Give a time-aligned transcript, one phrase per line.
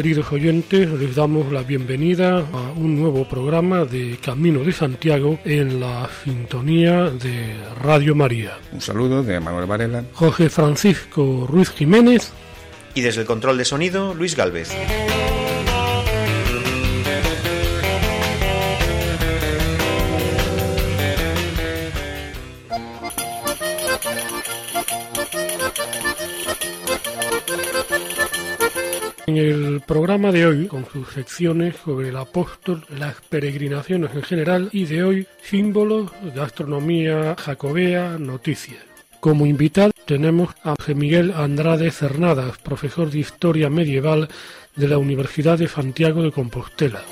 [0.00, 5.78] Queridos oyentes, les damos la bienvenida a un nuevo programa de Camino de Santiago en
[5.78, 8.56] la sintonía de Radio María.
[8.72, 12.32] Un saludo de Manuel Varela, José Francisco Ruiz Jiménez
[12.94, 14.70] y desde el control de sonido Luis Galvez.
[29.90, 35.02] Programa de hoy, con sus secciones sobre el apóstol, las peregrinaciones en general y de
[35.02, 38.78] hoy, símbolos, gastronomía jacobea, noticias.
[39.18, 44.28] Como invitado tenemos a José Miguel Andrade Cernadas, profesor de Historia Medieval
[44.76, 47.02] de la Universidad de Santiago de Compostela.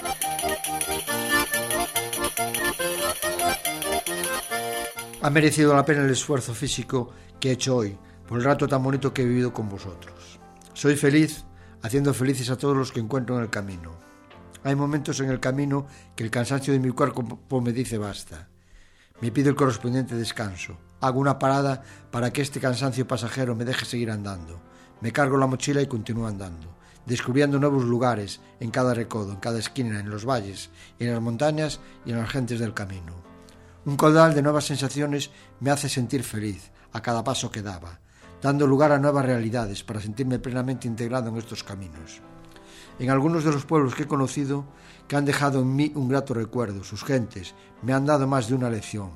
[5.21, 8.85] Ha merecido la pena el esfuerzo físico que he hecho hoy, por el rato tan
[8.85, 10.39] bonito que he vivido con vosotros.
[10.75, 11.45] Soy feliz
[11.83, 13.93] haciendo felices a todos los que encuentro en el camino.
[14.65, 18.49] Hay momentos en el camino que el cansancio de mi cuerpo me dice basta.
[19.21, 20.79] Me pido el correspondiente descanso.
[21.01, 24.61] Hago una parada para que este cansancio pasajero me deje seguir andando.
[25.01, 29.59] Me cargo la mochila y continúo andando, descubriendo nuevos lugares en cada recodo, en cada
[29.59, 33.15] esquina, en los valles, en las montañas y en las gentes del camino.
[33.85, 35.31] Un caudal de nuevas sensaciones
[35.61, 38.01] me hace sentir feliz a cada paso que daba
[38.43, 42.21] dando lugar a nuevas realidades para sentirme plenamente integrado en estos caminos.
[42.99, 44.65] En algunos de los pueblos que he conocido,
[45.07, 48.55] que han dejado en mí un grato recuerdo, sus gentes, me han dado más de
[48.55, 49.11] una lección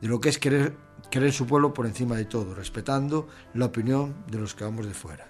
[0.00, 0.76] de lo que es querer,
[1.10, 4.94] querer su pueblo por encima de todo, respetando la opinión de los que vamos de
[4.94, 5.28] fuera.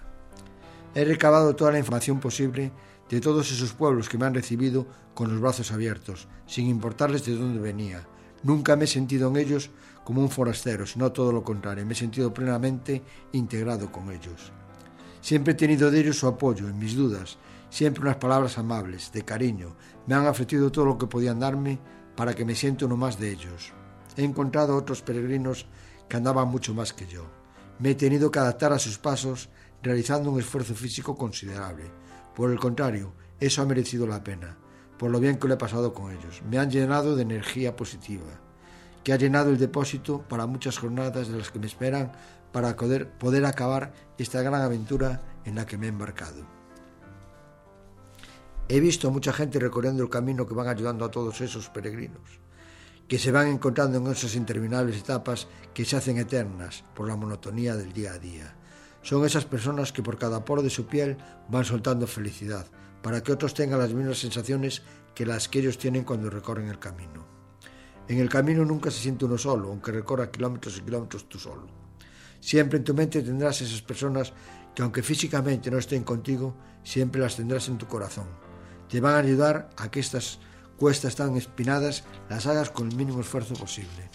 [0.93, 2.71] He recabado toda la información posible
[3.09, 7.35] de todos esos pueblos que me han recibido con los brazos abiertos, sin importarles de
[7.35, 8.05] dónde venía.
[8.43, 9.69] Nunca me he sentido en ellos
[10.07, 13.03] como un forastero, sino todo lo contrario, me he sentido plenamente
[13.33, 14.53] integrado con ellos.
[15.19, 17.37] Siempre he tenido de ellos su apoyo en mis dudas,
[17.69, 19.75] siempre unas palabras amables, de cariño,
[20.05, 21.77] me han ofrecido todo lo que podían darme
[22.15, 23.73] para que me sienta uno más de ellos.
[24.15, 25.67] He encontrado otros peregrinos
[26.07, 27.25] que andaban mucho más que yo.
[27.79, 29.49] Me he tenido que adaptar a sus pasos,
[29.83, 31.91] realizando un esfuerzo físico considerable.
[32.33, 34.57] Por el contrario, eso ha merecido la pena,
[34.97, 36.43] por lo bien que lo he pasado con ellos.
[36.49, 38.46] Me han llenado de energía positiva
[39.07, 42.11] que ha llenado el depósito para muchas jornadas de las que me esperan
[42.51, 46.45] para poder, acabar esta gran aventura en la que me he embarcado.
[48.67, 52.41] He visto mucha gente recorriendo el camino que van ayudando a todos esos peregrinos,
[53.07, 57.77] que se van encontrando en esas interminables etapas que se hacen eternas por la monotonía
[57.77, 58.57] del día a día.
[59.03, 61.15] Son esas personas que por cada poro de su piel
[61.47, 62.67] van soltando felicidad,
[63.01, 64.81] para que otros tengan las mismas sensaciones
[65.15, 67.36] que las que ellos tienen cuando recorren el camino.
[68.07, 71.67] En el camino nunca se siente uno solo, aunque recorra kilómetros y kilómetros tú solo.
[72.39, 74.31] Siempre en tu mente tendrás esas personas
[74.73, 78.27] que aunque físicamente no estén contigo, siempre las tendrás en tu corazón.
[78.87, 80.39] Te van a ayudar a que estas
[80.77, 84.09] cuestas tan espinadas las hagas con el mínimo esfuerzo posible.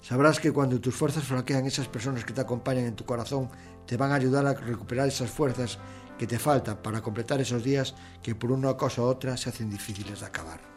[0.00, 3.48] Sabrás que cuando tus fuerzas flaquean, esas personas que te acompañan en tu corazón
[3.86, 5.78] te van a ayudar a recuperar esas fuerzas
[6.18, 9.70] que te faltan para completar esos días que por una cosa u otra se hacen
[9.70, 10.73] difíciles de acabar.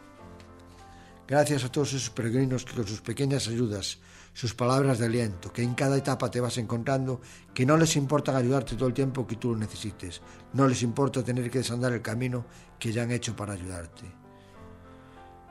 [1.28, 3.98] Gracias a todos esos peregrinos con sus pequeñas ayudas,
[4.32, 7.20] sus palabras de aliento, que en cada etapa te vas encontrando,
[7.52, 10.22] que no les importa ayudarte todo el tiempo que tú lo necesites,
[10.54, 12.46] no les importa tener que desandar el camino
[12.78, 14.04] que ya han hecho para ayudarte.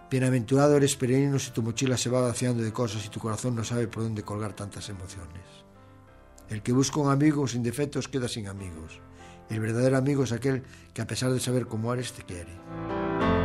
[0.09, 3.63] Bienaventurado eres peregrino si tu mochila se va vaciando de cosas y tu corazón no
[3.63, 5.43] sabe por dónde colgar tantas emociones.
[6.49, 8.99] El que busca un amigo sin defectos queda sin amigos.
[9.47, 10.63] El verdadero amigo es aquel
[10.95, 13.36] que a pesar de saber cómo eres te quiere.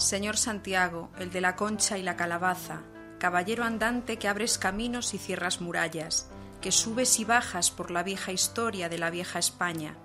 [0.00, 2.80] Señor Santiago, el de la concha y la calabaza,
[3.18, 6.30] caballero andante que abres caminos y cierras murallas,
[6.62, 9.98] que subes y bajas por la vieja historia de la vieja España,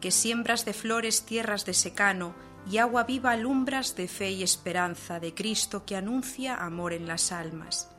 [0.00, 2.32] que siembras de flores tierras de secano
[2.70, 7.32] y agua viva alumbras de fe y esperanza de Cristo que anuncia amor en las
[7.32, 7.90] almas.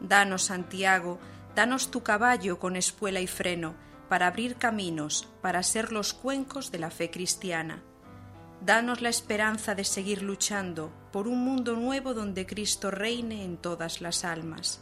[0.00, 1.20] Danos, Santiago,
[1.54, 3.76] danos tu caballo con espuela y freno,
[4.08, 7.84] para abrir caminos, para ser los cuencos de la fe cristiana
[8.64, 14.00] danos la esperanza de seguir luchando por un mundo nuevo donde Cristo reine en todas
[14.00, 14.80] las almas.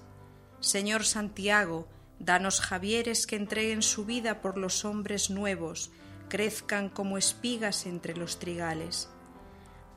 [0.61, 1.89] Señor Santiago,
[2.19, 5.91] danos Javieres que entreguen su vida por los hombres nuevos,
[6.29, 9.09] crezcan como espigas entre los trigales.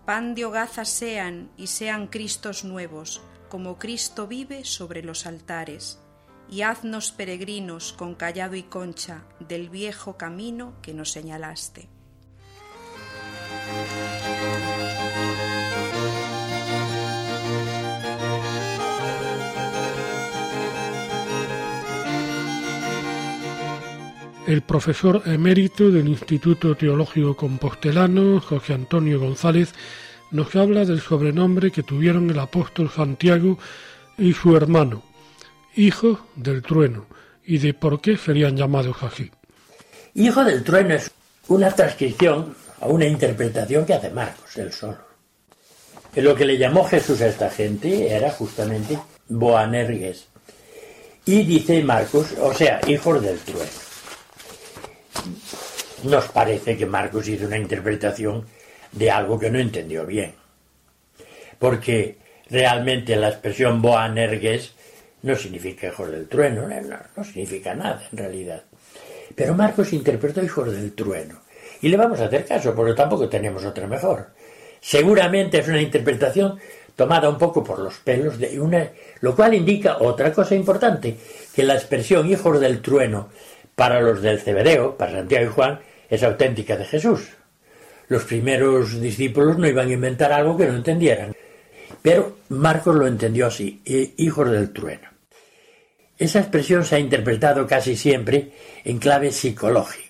[0.06, 6.00] Pan de hogaza sean y sean Cristos nuevos, como Cristo vive sobre los altares,
[6.50, 11.93] y haznos peregrinos con callado y concha del viejo camino que nos señalaste.
[24.46, 29.74] El profesor emérito del Instituto Teológico Compostelano, José Antonio González,
[30.32, 33.58] nos habla del sobrenombre que tuvieron el apóstol Santiago
[34.18, 35.02] y su hermano,
[35.76, 37.06] hijo del trueno,
[37.46, 39.32] y de por qué serían llamados así.
[40.14, 41.10] Hijo del trueno es
[41.48, 44.98] una transcripción a una interpretación que hace Marcos, el solo.
[46.14, 49.00] Que lo que le llamó Jesús a esta gente era justamente
[49.30, 50.28] Boanerges.
[51.26, 53.72] Y dice Marcos, o sea, hijos del trueno.
[56.04, 58.46] Nos parece que Marcos hizo una interpretación
[58.92, 60.36] de algo que no entendió bien.
[61.58, 62.18] Porque
[62.50, 64.74] realmente la expresión Boanerges
[65.22, 68.64] no significa hijos del trueno, no, no significa nada en realidad.
[69.34, 71.43] Pero Marcos interpretó hijos del trueno
[71.84, 74.28] y le vamos a hacer caso, porque tampoco tenemos otra mejor.
[74.80, 76.58] Seguramente es una interpretación
[76.96, 78.90] tomada un poco por los pelos de una,
[79.20, 81.18] lo cual indica otra cosa importante,
[81.54, 83.30] que la expresión hijos del trueno
[83.76, 87.28] para los del Cebedeo, para Santiago y Juan, es auténtica de Jesús.
[88.08, 91.36] Los primeros discípulos no iban a inventar algo que no entendieran.
[92.02, 93.82] Pero Marcos lo entendió así,
[94.18, 95.10] hijos del trueno.
[96.18, 98.52] Esa expresión se ha interpretado casi siempre
[98.86, 100.03] en clave psicológica.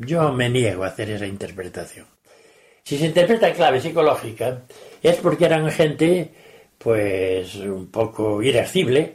[0.00, 2.06] Yo me niego a hacer esa interpretación.
[2.82, 4.62] Si se interpreta en clave psicológica
[5.02, 6.30] es porque eran gente
[6.78, 9.14] pues un poco irascible,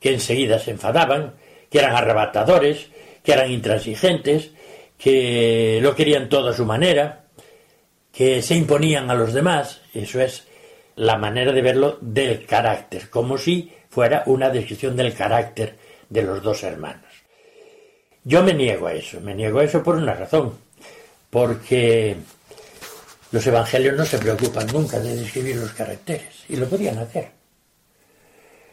[0.00, 1.34] que enseguida se enfadaban,
[1.70, 2.88] que eran arrebatadores,
[3.22, 4.50] que eran intransigentes,
[4.98, 7.24] que lo querían todo a su manera,
[8.12, 9.80] que se imponían a los demás.
[9.94, 10.46] Eso es
[10.96, 15.76] la manera de verlo del carácter, como si fuera una descripción del carácter
[16.08, 17.05] de los dos hermanos.
[18.28, 20.52] Yo me niego a eso, me niego a eso por una razón,
[21.30, 22.16] porque
[23.30, 27.28] los evangelios no se preocupan nunca de describir los caracteres, y lo podían hacer.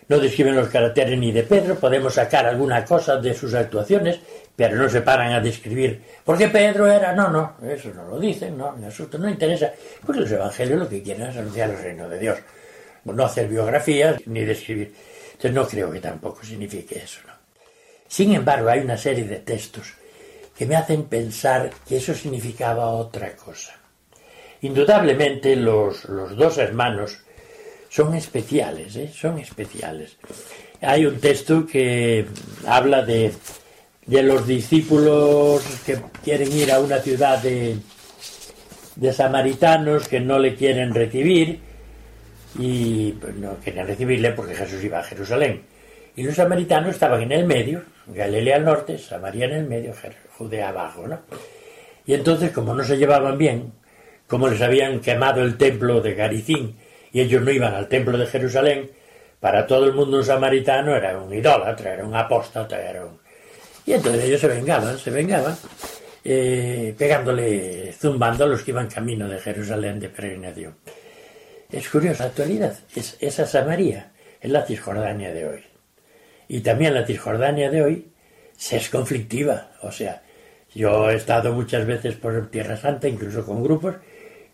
[0.07, 4.19] No describen los caracteres ni de Pedro, podemos sacar alguna cosa de sus actuaciones,
[4.55, 7.13] pero no se paran a describir por qué Pedro era.
[7.13, 9.71] No, no, eso no lo dicen, no, en asunto no interesa,
[10.03, 12.39] porque los evangelios lo que quieren es anunciar el reino de Dios,
[13.05, 14.95] no hacer biografías ni describir.
[15.33, 17.19] Entonces no creo que tampoco signifique eso.
[17.27, 17.32] ¿no?
[18.13, 19.91] Sin embargo, hay una serie de textos
[20.55, 23.73] que me hacen pensar que eso significaba otra cosa.
[24.61, 27.17] Indudablemente los, los dos hermanos
[27.89, 29.11] son especiales, ¿eh?
[29.11, 30.17] son especiales.
[30.81, 32.27] Hay un texto que
[32.67, 33.33] habla de,
[34.05, 37.77] de los discípulos que quieren ir a una ciudad de,
[38.95, 41.61] de samaritanos que no le quieren recibir
[42.59, 45.63] y pues, no querían recibirle porque Jesús iba a Jerusalén.
[46.15, 49.93] Y los samaritanos estaban en el medio, Galilea al norte, Samaria en el medio,
[50.37, 51.21] Judea abajo, ¿no?
[52.05, 53.71] Y entonces, como no se llevaban bien,
[54.27, 56.75] como les habían quemado el templo de Garicín
[57.11, 58.91] y ellos no iban al templo de Jerusalén,
[59.39, 63.19] para todo el mundo un samaritano era un idólatra, era un apóstata, era un...
[63.85, 65.55] Y entonces ellos se vengaban, se vengaban,
[66.23, 70.75] eh, pegándole, zumbando a los que iban camino de Jerusalén de peregrinación.
[71.69, 72.73] Es curiosa actualidad.
[72.95, 75.72] Es, esa Samaria es la Cisjordania de hoy.
[76.53, 78.11] Y también la Cisjordania de hoy
[78.55, 79.71] se es conflictiva.
[79.81, 80.21] O sea,
[80.75, 83.95] yo he estado muchas veces por Tierra Santa, incluso con grupos,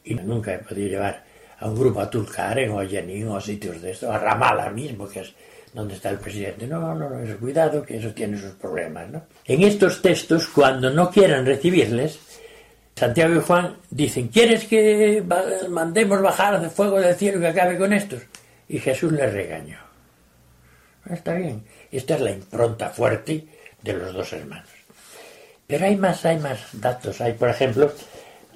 [0.06, 1.25] y nunca he podido llevar
[1.60, 4.70] a un grupo a Tulkaren o a Jenin o a sitios de esto, a Ramala
[4.70, 5.34] mismo, que es
[5.74, 6.65] donde está el presidente.
[6.68, 9.10] No, no, no, es cuidado, que eso tiene sus problemas.
[9.10, 9.24] ¿no?
[9.44, 12.18] En estos textos, cuando no quieran recibirles,
[12.96, 15.22] Santiago y Juan dicen, ¿quieres que
[15.68, 18.22] mandemos bajar de fuego del cielo que acabe con estos?
[18.70, 19.89] Y Jesús les regañó.
[21.10, 21.63] Está bien.
[21.91, 23.46] Esta es la impronta fuerte
[23.81, 24.69] de los dos hermanos.
[25.65, 27.22] Pero hay más, hay más datos.
[27.22, 27.91] Hay, por ejemplo,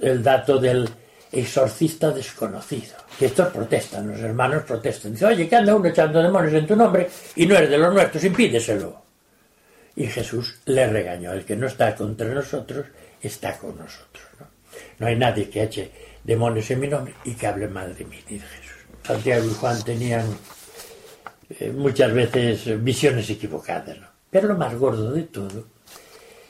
[0.01, 0.89] el dato del
[1.31, 2.95] exorcista desconocido.
[3.17, 5.13] Que estos protestan, los hermanos protestan.
[5.13, 7.93] Dicen, oye, que anda uno echando demonios en tu nombre y no eres de los
[7.93, 9.03] nuestros, impídeselo.
[9.95, 11.33] Y Jesús le regañó.
[11.33, 12.87] El que no está contra nosotros
[13.21, 14.23] está con nosotros.
[14.99, 15.05] ¿no?
[15.05, 15.91] hay nadie que eche
[16.23, 18.77] demonios en mi nombre y que hable mal de mí, dice Jesús.
[19.03, 20.25] Santiago y Juan tenían
[21.59, 23.97] eh, muchas veces visiones equivocadas.
[24.29, 25.65] Pero lo más gordo de todo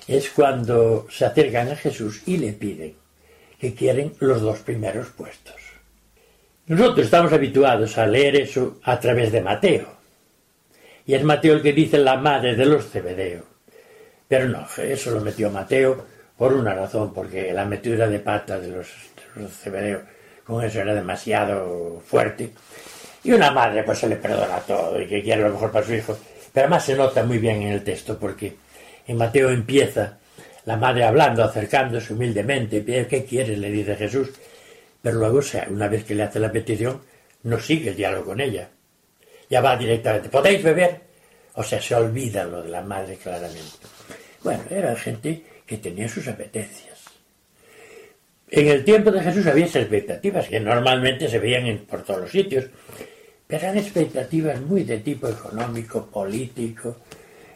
[0.07, 2.95] es cuando se acercan a Jesús y le piden
[3.59, 5.55] que quieren los dos primeros puestos.
[6.67, 9.87] Nosotros estamos habituados a leer eso a través de Mateo.
[11.05, 13.43] Y es Mateo el que dice la madre de los Cebedeo.
[14.27, 16.05] Pero no, eso lo metió Mateo
[16.37, 18.87] por una razón, porque la metida de pata de los,
[19.35, 20.01] de los Cebedeo
[20.43, 22.53] con eso era demasiado fuerte.
[23.23, 25.93] Y una madre pues se le perdona todo y que quiere lo mejor para su
[25.93, 26.17] hijo.
[26.51, 28.55] Pero además se nota muy bien en el texto porque
[29.07, 30.17] en Mateo empieza
[30.65, 33.57] la madre hablando, acercándose humildemente, ¿qué quieres?
[33.57, 34.29] le dice Jesús.
[35.01, 37.01] Pero luego, una vez que le hace la petición,
[37.43, 38.69] no sigue el diálogo con ella.
[39.49, 41.01] Ya va directamente, ¿podéis beber?
[41.55, 43.61] O sea, se olvida lo de la madre claramente.
[44.41, 46.99] Bueno, era gente que tenía sus apetencias.
[48.49, 52.31] En el tiempo de Jesús había esas expectativas que normalmente se veían por todos los
[52.31, 52.65] sitios,
[53.55, 56.97] eran expectativas muy de tipo económico, político.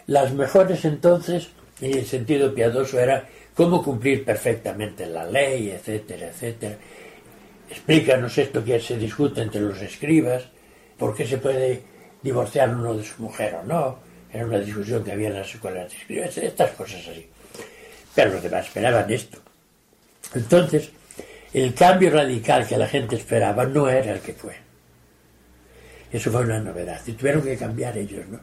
[0.06, 1.50] Las mejores entonces,
[1.82, 6.78] en el sentido piadoso, era cómo cumplir perfectamente la ley, etcétera, etcétera.
[7.70, 10.44] Explícanos esto que se discute entre los escribas,
[10.98, 11.82] por qué se puede
[12.22, 14.00] divorciar uno de su mujer o no.
[14.32, 17.28] Era una discusión que había en las escuelas de escribas, estas cosas así.
[18.14, 19.40] Pero los demás esperaban esto.
[20.36, 20.92] Entonces,
[21.54, 24.67] el cambio radical que la gente esperaba no era el que fue.
[26.12, 27.02] Eso fue una novedad.
[27.06, 28.40] Y tuvieron que cambiar ellos, ¿no?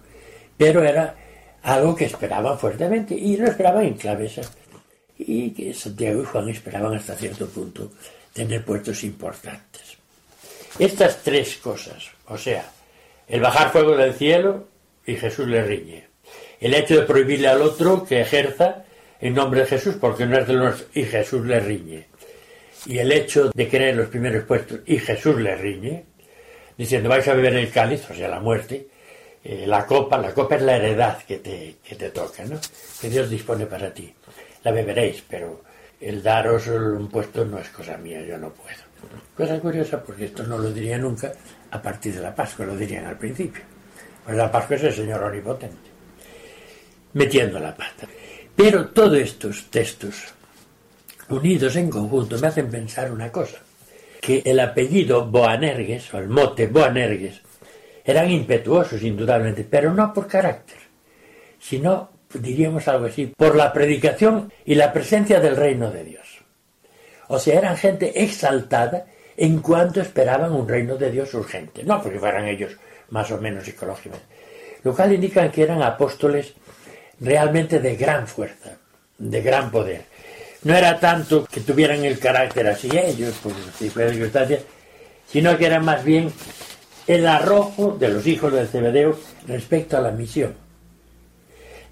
[0.57, 1.15] Pero era
[1.63, 4.41] algo que esperaban fuertemente y lo esperaban en claves.
[5.17, 7.93] Y que Santiago y Juan esperaban hasta cierto punto
[8.33, 9.97] tener puestos importantes.
[10.79, 12.69] Estas tres cosas, o sea,
[13.29, 14.67] el bajar fuego del cielo
[15.07, 16.09] y Jesús le riñe.
[16.61, 18.85] El hecho de prohibirle al otro que ejerza
[19.21, 22.07] en nombre de Jesús porque no es de los y Jesús le riñe.
[22.87, 26.05] Y el hecho de querer los primeros puestos y Jesús le riñe,
[26.77, 28.89] diciendo vais a beber el cáliz, o sea, la muerte,
[29.43, 32.59] eh, la copa, la copa es la heredad que te, que te toca, ¿no?
[33.01, 34.13] que Dios dispone para ti.
[34.63, 35.63] La beberéis, pero
[36.01, 38.79] el daros un puesto no es cosa mía, yo no puedo.
[39.37, 41.33] Cosa curiosa porque esto no lo diría nunca
[41.71, 43.63] a partir de la Pascua, lo dirían al principio.
[44.25, 45.91] Pues la Pascua es el Señor omnipotente,
[47.13, 48.07] metiendo la pata.
[48.57, 50.33] Pero todos estos textos,
[51.29, 53.59] unidos en conjunto, me hacen pensar una cosa,
[54.25, 57.43] que el apellido Boanerges, o el mote Boanerges,
[58.05, 60.79] eran impetuosos indudablemente, pero no por carácter,
[61.59, 66.41] sino diríamos algo así, por la predicación y la presencia del reino de Dios.
[67.29, 72.19] O sea, eran gente exaltada en cuanto esperaban un reino de Dios urgente, no porque
[72.19, 72.77] fueran ellos
[73.11, 74.27] más o menos psicológicamente,
[74.83, 76.55] lo cual indica que eran apóstoles
[77.21, 78.77] realmente de gran fuerza,
[79.19, 80.14] de gran poder.
[80.65, 84.63] No era tanto que tuvieran el carácter así ellos, por circunstancias,
[85.27, 86.33] sino que era más bien
[87.07, 90.65] el arrojo de los hijos del Cebedeo respecto a la misión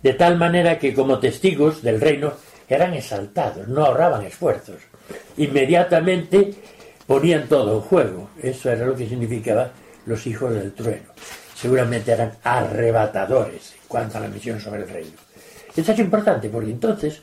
[0.03, 2.33] de tal manera que como testigos del reino
[2.69, 4.77] eran exaltados, no ahorraban esfuerzos.
[5.37, 6.55] Inmediatamente
[7.07, 8.31] ponían todo en juego.
[8.43, 9.71] Eso era lo que significaba
[10.07, 11.07] los hijos del trueno.
[11.55, 15.17] Seguramente eran arrebatadores en cuanto a la misión sobre el reino.
[15.75, 17.23] Esto es importante porque entonces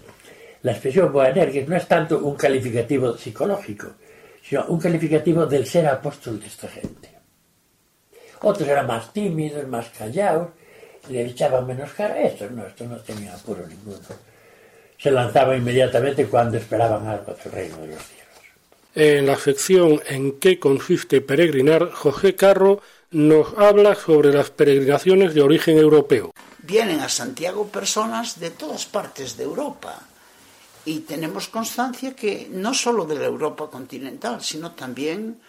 [0.62, 3.88] la expresión Boanerges no es tanto un calificativo psicológico,
[4.44, 7.10] sino un calificativo del ser apóstol de esta gente.
[8.42, 10.50] Otros eran más tímidos, más callados,
[11.10, 12.22] le echaban menos cara.
[12.22, 14.00] Esto no, esto no tenía apuro ninguno.
[14.98, 18.20] Se lanzaba inmediatamente cuando esperaban algo del reino de los cielos.
[18.96, 25.42] En la sección En qué consiste peregrinar, José Carro nos habla sobre las peregrinaciones de
[25.42, 26.32] origen europeo.
[26.60, 30.09] Vienen a Santiago personas de todas partes de Europa
[30.86, 35.40] y tenemos constancia que no solo de la Europa continental, sino también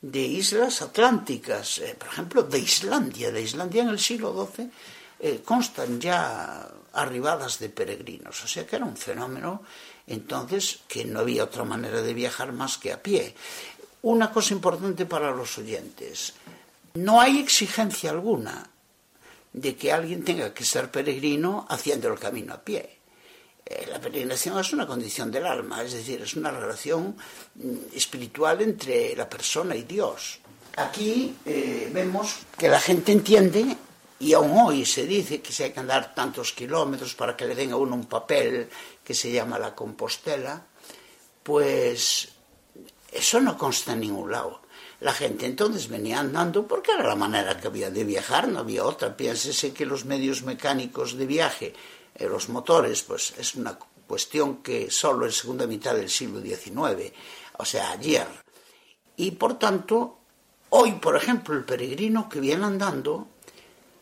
[0.00, 3.30] de islas atlánticas, eh, por ejemplo, de Islandia.
[3.30, 4.70] De Islandia en el siglo XII
[5.20, 9.62] eh, constan ya arribadas de peregrinos, o sea que era un fenómeno
[10.06, 13.34] entonces que no había otra manera de viajar más que a pie.
[14.02, 16.34] Una cosa importante para los oyentes,
[16.94, 18.68] no hay exigencia alguna
[19.52, 22.99] de que alguien tenga que ser peregrino haciendo el camino a pie.
[23.70, 27.14] Eh, la peregrinación es una condición del alma, es decir, es una relación
[27.54, 30.40] mm, espiritual entre la persona y Dios.
[30.76, 33.76] Aquí eh, vemos que la gente entiende
[34.18, 37.54] y aún hoy se dice que se hay que andar tantos kilómetros para que le
[37.54, 38.68] den a uno un papel
[39.04, 40.66] que se llama la Compostela,
[41.44, 42.28] pues
[43.12, 44.62] eso no consta en ningún lado.
[44.98, 48.84] La gente entonces venía andando porque era la manera que había de viajar, no había
[48.84, 49.16] otra.
[49.16, 51.72] Piénsese que los medios mecánicos de viaje,
[52.20, 57.12] eh, los motores, pues es una cuestión que solo en segunda mitad del siglo XIX,
[57.58, 58.26] o sea, ayer.
[59.16, 60.18] Y por tanto,
[60.70, 63.28] hoy, por ejemplo, el peregrino que viene andando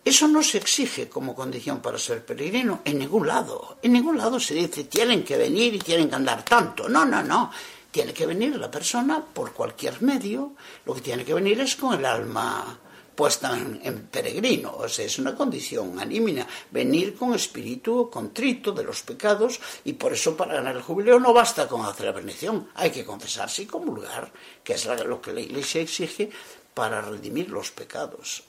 [0.08, 3.76] eso no se exige como condición para ser peregrino en ningún lado.
[3.82, 6.88] En ningún lado se dice tienen que venir y tienen que andar tanto.
[6.88, 7.50] No, no, no.
[7.90, 10.52] Tiene que venir la persona por cualquier medio,
[10.86, 12.78] lo que tiene que venir es con el alma
[13.18, 19.02] puesta en, peregrino, o sea, es una condición anímina, venir con espíritu contrito de los
[19.02, 22.90] pecados y por eso para ganar el jubileo no basta con hacer la bendición, hay
[22.92, 24.30] que confesarse y comulgar,
[24.62, 26.30] que es lo que la Iglesia exige
[26.78, 28.44] para redimir los pecados.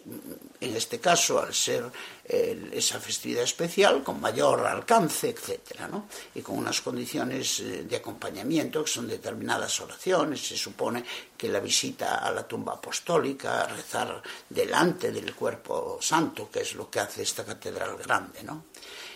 [0.62, 1.90] En este caso, al ser
[2.24, 5.90] esa festividad especial, con mayor alcance, etc.
[6.36, 11.04] Y con unas condiciones eh, de acompañamiento, que son determinadas oraciones, se supone
[11.36, 16.88] que la visita a la tumba apostólica, rezar delante del cuerpo santo, que es lo
[16.88, 18.44] que hace esta catedral grande.
[18.44, 18.66] ¿no?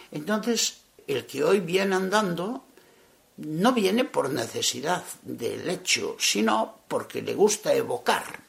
[0.09, 2.65] Entonces, el que hoy viene andando
[3.37, 8.42] no viene por necesidad del hecho, sino porque le gusta evocar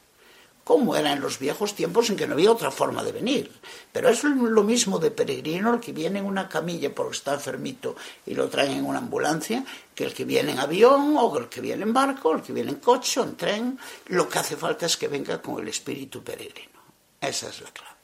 [0.65, 3.51] como era en los viejos tiempos en que no había otra forma de venir.
[3.93, 7.95] Pero es lo mismo de peregrino el que viene en una camilla porque está enfermito
[8.25, 11.61] y lo traen en una ambulancia, que el que viene en avión o el que
[11.61, 13.79] viene en barco, el que viene en coche o en tren.
[14.07, 16.81] Lo que hace falta es que venga con el espíritu peregrino.
[17.21, 17.95] Esa es la clave.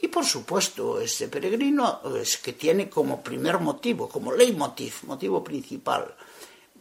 [0.00, 6.12] Y por supuesto, ese peregrino es que tiene como primer motivo, como leitmotiv, motivo principal,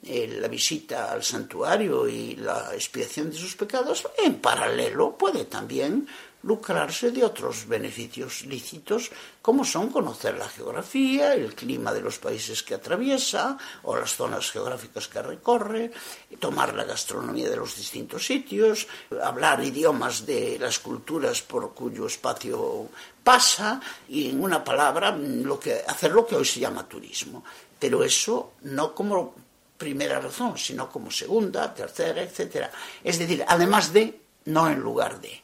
[0.07, 6.07] eh, la visita al santuario y la expiación de sus pecados, en paralelo puede también
[6.43, 9.11] lucrarse de otros beneficios lícitos,
[9.41, 14.51] como son conocer la geografía, el clima de los países que atraviesa o las zonas
[14.51, 15.91] geográficas que recorre,
[16.39, 18.87] tomar la gastronomía de los distintos sitios,
[19.21, 22.87] hablar idiomas de las culturas por cuyo espacio
[23.23, 27.43] pasa y, en una palabra, lo que, hacer lo que hoy se llama turismo.
[27.77, 29.46] Pero eso no como
[29.77, 32.71] primera razón, sino como segunda, tercera, etcétera.
[33.03, 35.41] Es decir, además de, no en lugar de.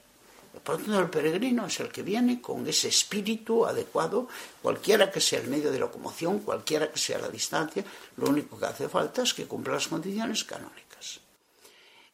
[0.64, 4.30] Por lo tanto, el peregrino es el que viene con ese espíritu adecuado,
[4.62, 7.84] cualquiera que sea el medio de locomoción, cualquiera que sea la distancia,
[8.18, 11.20] lo único que hace falta es que cumpla las condiciones canónicas.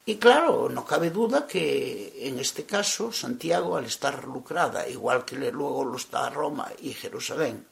[0.05, 5.35] Y claro, no cabe duda que en este caso Santiago, al estar lucrada, igual que
[5.35, 7.67] luego lo está Roma y Jerusalén,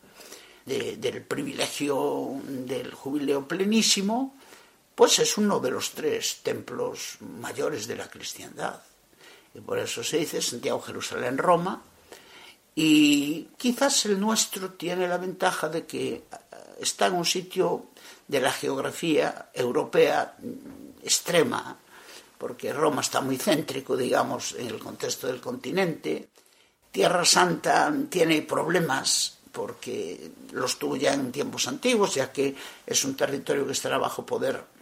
[0.67, 4.36] del privilegio del jubileo plenísimo,
[4.97, 8.81] pues es uno de los tres templos mayores de la cristiandad.
[9.53, 11.83] Y por eso se dice Santiago, Jerusalén, Roma.
[12.73, 16.23] Y quizás el nuestro tiene la ventaja de que eh,
[16.79, 17.89] está en un sitio
[18.27, 20.35] de la geografía europea
[21.03, 21.77] extrema,
[22.35, 26.29] porque Roma está muy céntrico, digamos, en el contexto del continente.
[26.89, 33.15] Tierra Santa tiene problemas porque los tuvo ya en tiempos antiguos, ya que es un
[33.15, 34.75] territorio que estará bajo poder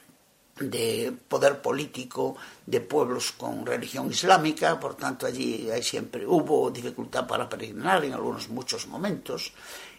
[0.60, 7.28] de poder político de pueblos con religión islámica, por tanto allí hay siempre hubo dificultad
[7.28, 9.52] para peregrinar en algunos muchos momentos.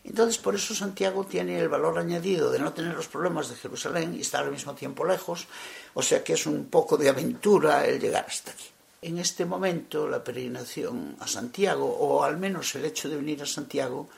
[0.03, 4.15] Entonces por eso Santiago tiene el valor añadido de no tener los problemas de Jerusalén
[4.15, 5.47] y estar al mismo tiempo lejos,
[5.93, 8.65] o sea que es un poco de aventura el llegar hasta aquí.
[9.03, 13.47] En este momento la peregrinación a Santiago, o al menos el hecho de venir a
[13.47, 14.09] Santiago,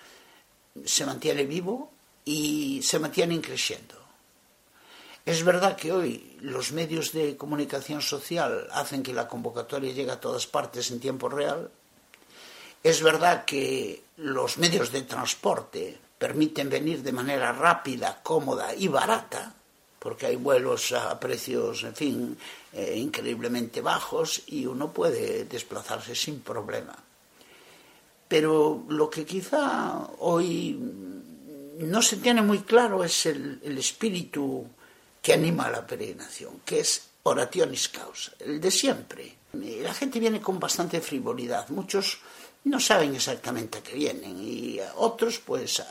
[0.85, 1.91] se mantiene vivo
[2.25, 3.98] y se mantiene creciendo.
[5.29, 10.19] Es verdad que hoy los medios de comunicación social hacen que la convocatoria llegue a
[10.19, 11.71] todas partes en tiempo real.
[12.83, 19.53] Es verdad que los medios de transporte permiten venir de manera rápida, cómoda y barata,
[19.99, 22.39] porque hay vuelos a precios, en fin,
[22.73, 26.97] eh, increíblemente bajos y uno puede desplazarse sin problema.
[28.27, 30.73] Pero lo que quizá hoy
[31.81, 34.67] no se tiene muy claro es el, espíritu
[35.29, 39.37] que anima a la peregrinación, que es orationis causa, el de siempre.
[39.53, 42.17] La gente viene con bastante frivolidad, muchos
[42.65, 45.83] no saben exactamente a qué vienen y otros pues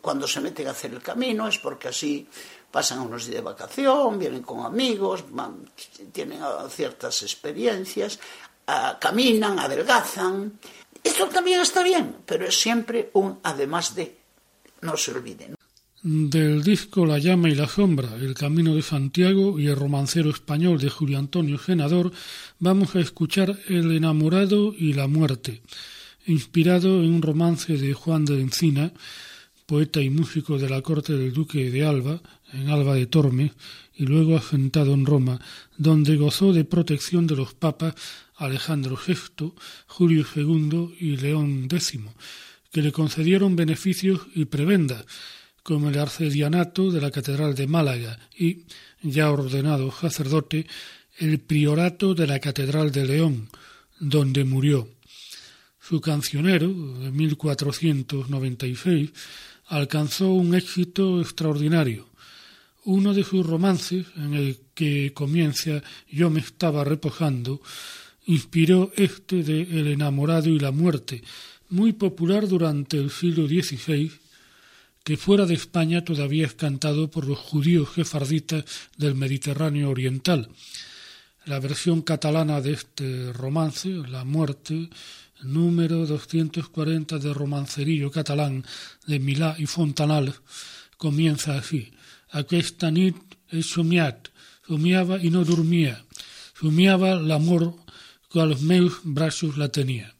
[0.00, 2.26] cuando se meten a hacer el camino es porque así
[2.70, 5.24] pasan unos días de vacación, vienen con amigos,
[6.10, 8.18] tienen ciertas experiencias,
[8.98, 10.58] caminan, adelgazan,
[11.04, 14.16] esto también está bien, pero es siempre un además de.
[14.80, 15.55] No se olviden.
[16.08, 20.78] Del disco La llama y la sombra, El camino de Santiago y el romancero español
[20.78, 22.12] de Julio Antonio Senador,
[22.60, 25.62] vamos a escuchar El enamorado y la muerte,
[26.24, 28.92] inspirado en un romance de Juan de Encina,
[29.66, 33.50] poeta y músico de la corte del duque de Alba, en Alba de Tormes,
[33.96, 35.40] y luego asentado en Roma,
[35.76, 37.96] donde gozó de protección de los papas
[38.36, 39.54] Alejandro VI,
[39.88, 41.98] Julio II y León X,
[42.70, 45.04] que le concedieron beneficios y prebendas,
[45.66, 48.66] como el arcedianato de la Catedral de Málaga y,
[49.02, 50.64] ya ordenado sacerdote,
[51.18, 53.48] el priorato de la Catedral de León,
[53.98, 54.88] donde murió.
[55.80, 59.10] Su cancionero, de 1496,
[59.66, 62.06] alcanzó un éxito extraordinario
[62.84, 67.60] Uno de sus romances, en el que comienza Yo me estaba repojando,
[68.26, 71.24] inspiró este de El enamorado y la muerte,
[71.70, 74.12] muy popular durante el siglo XVI,
[75.06, 78.64] que fuera de España todavía es cantado por los judíos jefarditas
[78.96, 80.48] del Mediterráneo Oriental.
[81.44, 84.90] La versión catalana de este romance, La muerte,
[85.44, 88.64] número 240 de Romancerillo catalán
[89.06, 90.34] de Milá y Fontanal,
[90.96, 91.92] comienza así.
[92.32, 93.14] Aquesta nit
[93.52, 94.26] he somiat,
[94.66, 96.02] somiava i no dormia,
[96.58, 97.76] somiava l'amor
[98.26, 100.10] que als meus braços la tenia.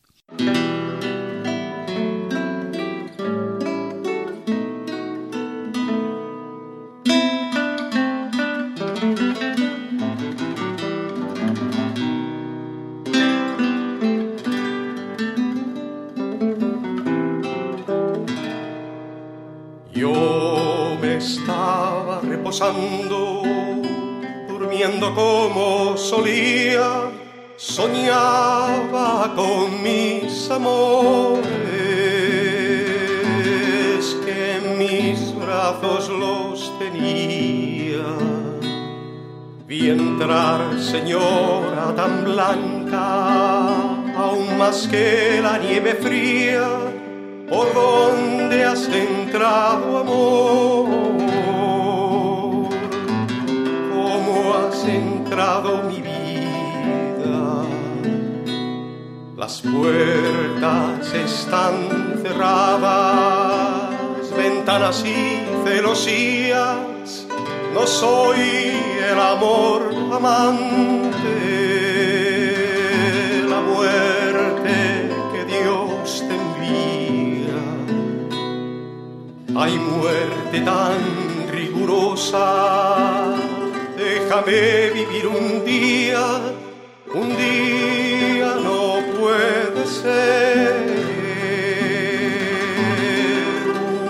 [84.46, 86.24] Vivir un día,
[87.12, 90.86] un día no puede ser.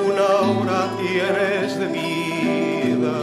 [0.04, 3.18] Una hora tienes de vida,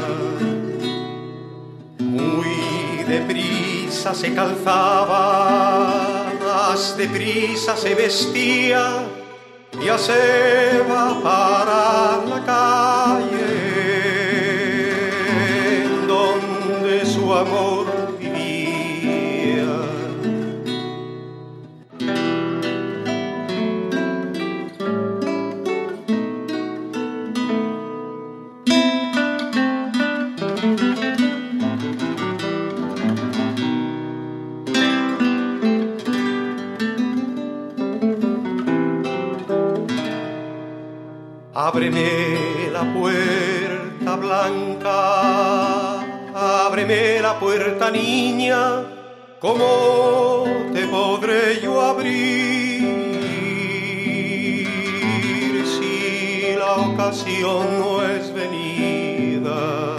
[1.99, 9.06] muy deprisa se calzaba, más deprisa se vestía,
[9.86, 13.02] ya se va para la calle
[47.39, 48.84] puerta niña,
[49.39, 52.82] ¿cómo te podré yo abrir
[55.65, 59.96] si la ocasión no es venida?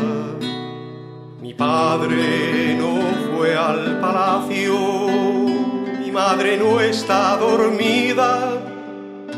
[1.41, 4.75] Mi padre no fue al palacio,
[6.01, 8.61] mi madre no está dormida,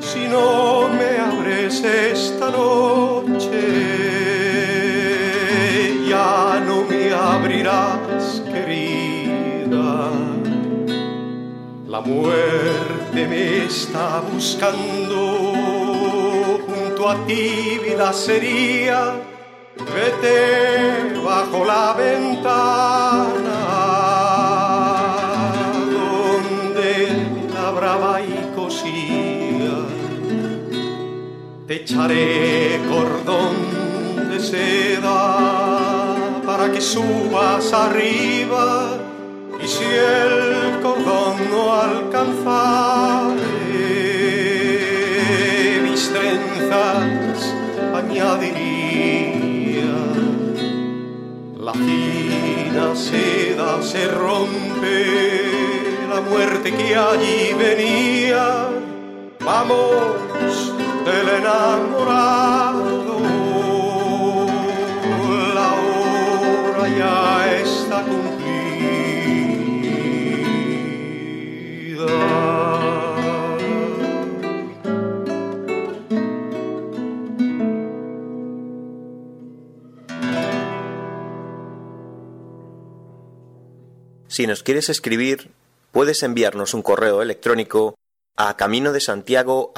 [0.01, 3.86] si no me abres esta noche
[12.07, 15.19] muerte me está buscando,
[16.66, 19.14] junto a ti vida sería,
[19.77, 23.59] vete bajo la ventana,
[25.97, 26.97] donde
[27.53, 29.77] la brava y cosía,
[31.66, 33.57] te echaré cordón
[34.31, 35.57] de seda
[36.47, 38.99] para que subas arriba.
[39.62, 41.15] Y si el cordón
[41.51, 43.37] no alcanzare
[45.83, 47.55] mis trenzas
[47.95, 49.17] añadiría.
[51.59, 54.97] La fina seda se rompe.
[56.09, 58.69] La muerte que allí venía.
[59.41, 60.73] Vamos
[61.05, 62.77] del enamorado.
[66.97, 67.46] Ya
[84.37, 85.49] Si nos quieres escribir,
[85.92, 87.99] puedes enviarnos un correo electrónico
[88.37, 89.72] a camino de Santiago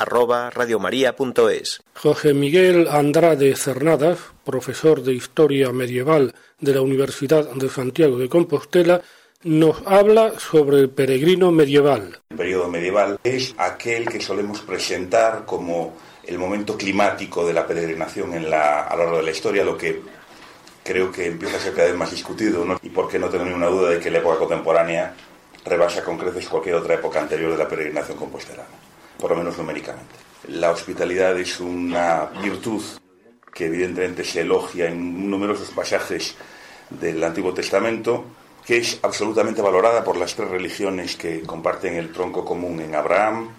[1.95, 9.01] José Miguel Andrade Cernadas, profesor de Historia Medieval de la Universidad de Santiago de Compostela,
[9.45, 12.19] nos habla sobre el peregrino medieval.
[12.31, 18.35] El periodo medieval es aquel que solemos presentar como el momento climático de la peregrinación
[18.35, 20.18] en la, a lo largo de la historia, lo que
[20.89, 22.81] creo que empieza a ser cada vez más discutido, ¿no?
[22.83, 25.15] y por qué no tengo ninguna duda de que la época contemporánea
[25.63, 28.71] rebasa con creces cualquier otra época anterior de la peregrinación compostelana,
[29.19, 30.15] por lo menos numéricamente.
[30.49, 32.83] La hospitalidad es una virtud
[33.53, 36.37] que evidentemente se elogia en numerosos pasajes
[36.89, 38.25] del Antiguo Testamento,
[38.65, 43.51] que es absolutamente valorada por las tres religiones que comparten el tronco común en Abraham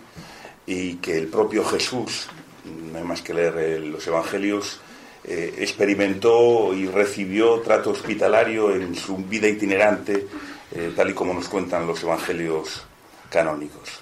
[0.65, 2.27] y que el propio Jesús,
[2.65, 4.81] no hay más que leer los Evangelios,
[5.23, 10.27] eh, experimentó y recibió trato hospitalario en su vida itinerante,
[10.71, 12.83] eh, tal y como nos cuentan los evangelios
[13.29, 14.01] canónicos.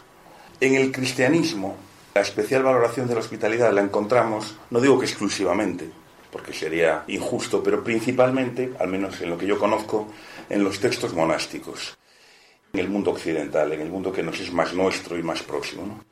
[0.60, 1.76] En el cristianismo,
[2.14, 5.90] la especial valoración de la hospitalidad la encontramos, no digo que exclusivamente,
[6.32, 10.08] porque sería injusto, pero principalmente, al menos en lo que yo conozco,
[10.50, 11.98] en los textos monásticos,
[12.74, 16.04] en el mundo occidental, en el mundo que nos es más nuestro y más próximo.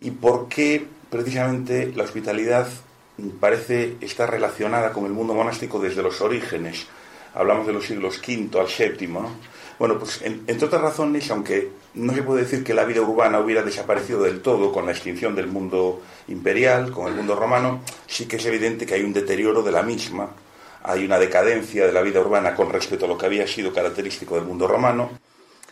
[0.00, 2.68] ¿Y por qué precisamente la hospitalidad
[3.40, 6.86] parece estar relacionada con el mundo monástico desde los orígenes.
[7.34, 9.08] Hablamos de los siglos V al VII.
[9.08, 9.30] ¿no?
[9.78, 13.62] Bueno, pues entre otras razones, aunque no se puede decir que la vida urbana hubiera
[13.62, 18.36] desaparecido del todo con la extinción del mundo imperial, con el mundo romano, sí que
[18.36, 20.30] es evidente que hay un deterioro de la misma,
[20.82, 24.34] hay una decadencia de la vida urbana con respecto a lo que había sido característico
[24.34, 25.10] del mundo romano,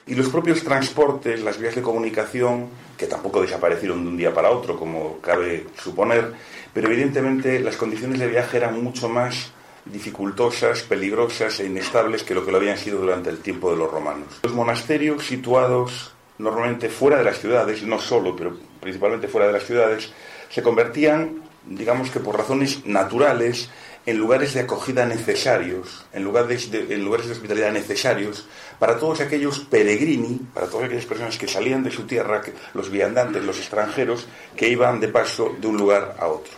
[0.07, 4.51] y los propios transportes, las vías de comunicación, que tampoco desaparecieron de un día para
[4.51, 6.33] otro, como cabe suponer,
[6.73, 9.53] pero evidentemente las condiciones de viaje eran mucho más
[9.85, 13.90] dificultosas, peligrosas e inestables que lo que lo habían sido durante el tiempo de los
[13.90, 14.40] romanos.
[14.42, 19.64] Los monasterios situados normalmente fuera de las ciudades, no solo, pero principalmente fuera de las
[19.64, 20.12] ciudades,
[20.51, 23.71] se convertían, digamos que por razones naturales,
[24.07, 28.47] en lugares de acogida necesarios, en lugares de, lugares de hospitalidad necesarios
[28.79, 32.40] para todos aquellos peregrini, para todas aquellas personas que salían de su tierra,
[32.73, 36.53] los viandantes, los extranjeros, que iban de paso de un lugar a otro.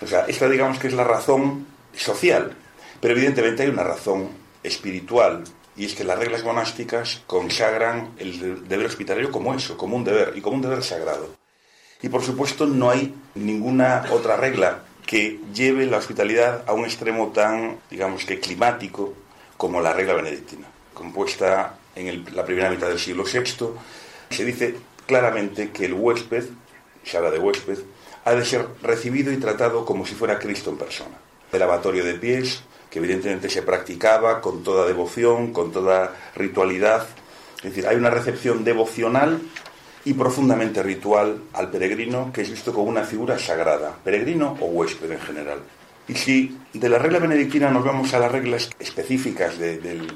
[0.00, 2.56] O sea, esta digamos que es la razón social,
[3.00, 4.30] pero evidentemente hay una razón
[4.62, 5.44] espiritual,
[5.76, 10.32] y es que las reglas monásticas consagran el deber hospitalario como eso, como un deber,
[10.34, 11.28] y como un deber sagrado.
[12.00, 17.28] Y por supuesto no hay ninguna otra regla que lleve la hospitalidad a un extremo
[17.28, 19.14] tan, digamos que climático,
[19.56, 23.70] como la regla benedictina, compuesta en la primera mitad del siglo VI.
[24.28, 24.74] Se dice
[25.06, 26.44] claramente que el huésped,
[27.04, 27.78] se habla de huésped,
[28.26, 31.16] ha de ser recibido y tratado como si fuera Cristo en persona.
[31.50, 37.06] El lavatorio de pies, que evidentemente se practicaba con toda devoción, con toda ritualidad.
[37.56, 39.40] Es decir, hay una recepción devocional
[40.08, 45.12] y profundamente ritual al peregrino que es visto como una figura sagrada, peregrino o huésped
[45.12, 45.58] en general.
[46.08, 50.10] Y si de la regla benedictina nos vamos a las reglas específicas del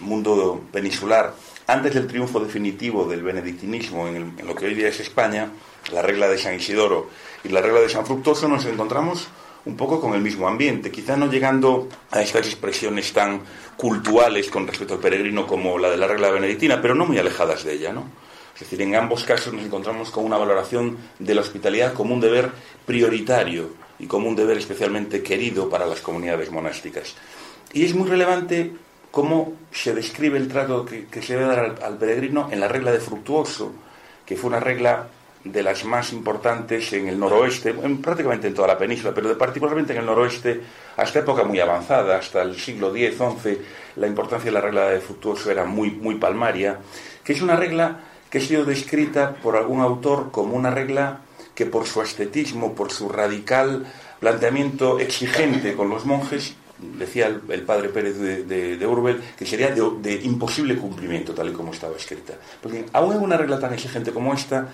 [0.00, 1.34] mundo peninsular,
[1.66, 5.50] antes del triunfo definitivo del benedictinismo en, lo que hoy día es España,
[5.92, 7.10] la regla de San Isidoro
[7.42, 9.26] y la regla de San Fructuoso, nos encontramos
[9.64, 13.40] un poco con el mismo ambiente, quizá no llegando a estas expresiones tan
[13.76, 17.64] cultuales con respecto al peregrino como la de la regla benedictina, pero no muy alejadas
[17.64, 18.04] de ella, ¿no?
[18.56, 22.22] Es decir, en ambos casos nos encontramos con una valoración de la hospitalidad como un
[22.22, 22.50] deber
[22.86, 27.14] prioritario y como un deber especialmente querido para las comunidades monásticas.
[27.74, 28.72] Y es muy relevante
[29.10, 33.00] cómo se describe el trato que, se debe dar al, peregrino en la regla de
[33.00, 33.74] Fructuoso,
[34.24, 35.08] que fue una regla
[35.44, 39.92] de las más importantes en el noroeste, en, prácticamente en toda la península, pero particularmente
[39.92, 40.62] en el noroeste,
[40.96, 43.58] hasta época muy avanzada, hasta el siglo X, XI,
[43.96, 46.78] la importancia de la regla de Fructuoso era muy, muy palmaria,
[47.22, 51.20] que es una regla que ha sido descrita por algún autor como una regla
[51.54, 53.86] que por su ascetismo, por su radical
[54.20, 60.76] planteamiento exigente con los monjes, decía el, padre Pérez de, Urbel, que sería de, imposible
[60.76, 62.34] cumplimiento, tal y como estaba escrita.
[62.62, 64.68] Porque aún en una regla tan exigente como esta,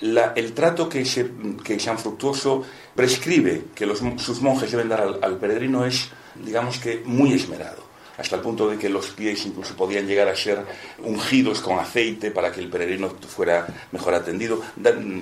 [0.00, 2.64] el trato que, San Fructuoso
[2.94, 3.86] prescribe que
[4.18, 7.85] sus monjes deben dar al peregrino es, digamos que, muy esmerado
[8.18, 10.64] hasta el punto de que los pies incluso podían llegar a ser
[10.98, 14.62] ungidos con aceite para que el peregrino fuera mejor atendido,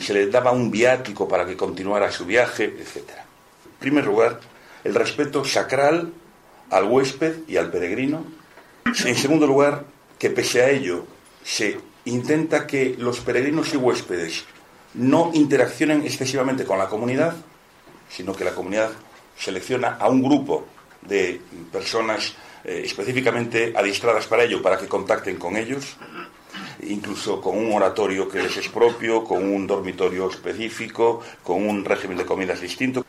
[0.01, 3.11] se le daba un viático para que continuara su viaje, etc.
[3.67, 4.41] En primer lugar,
[4.85, 6.13] el respeto sacral
[6.71, 8.25] al huésped y al peregrino.
[9.05, 9.85] En segundo lugar,
[10.19, 11.07] que pese a ello
[11.43, 14.45] se intenta que los peregrinos y huéspedes
[14.95, 17.35] no interaccionen excesivamente con la comunidad,
[18.09, 18.91] sino que la comunidad
[19.37, 20.67] selecciona a un grupo
[21.03, 21.41] de
[21.73, 25.97] personas eh, específicamente adiestradas para ello, para que contacten con ellos.
[26.83, 32.19] incluso con un oratorio que les es propio, con un dormitorio específico, con un régimen
[32.19, 33.05] de comidas distinto.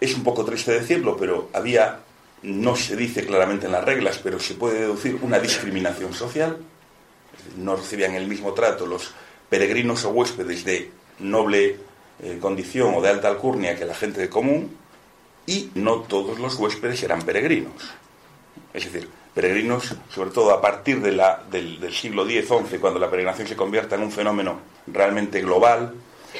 [0.00, 2.00] Es un poco triste decirlo, pero había,
[2.42, 6.58] no se dice claramente en las reglas, pero se puede deducir una discriminación social.
[7.56, 9.12] No recibían el mismo trato los
[9.48, 11.76] peregrinos o huéspedes de noble
[12.22, 14.76] eh, condición o de alta alcurnia que la gente de común,
[15.46, 17.74] y no todos los huéspedes eran peregrinos.
[18.72, 23.96] Es decir, peregrinos, sobre todo a partir del, siglo X-XI, cuando la peregrinación se convierta
[23.96, 25.94] en un fenómeno realmente global,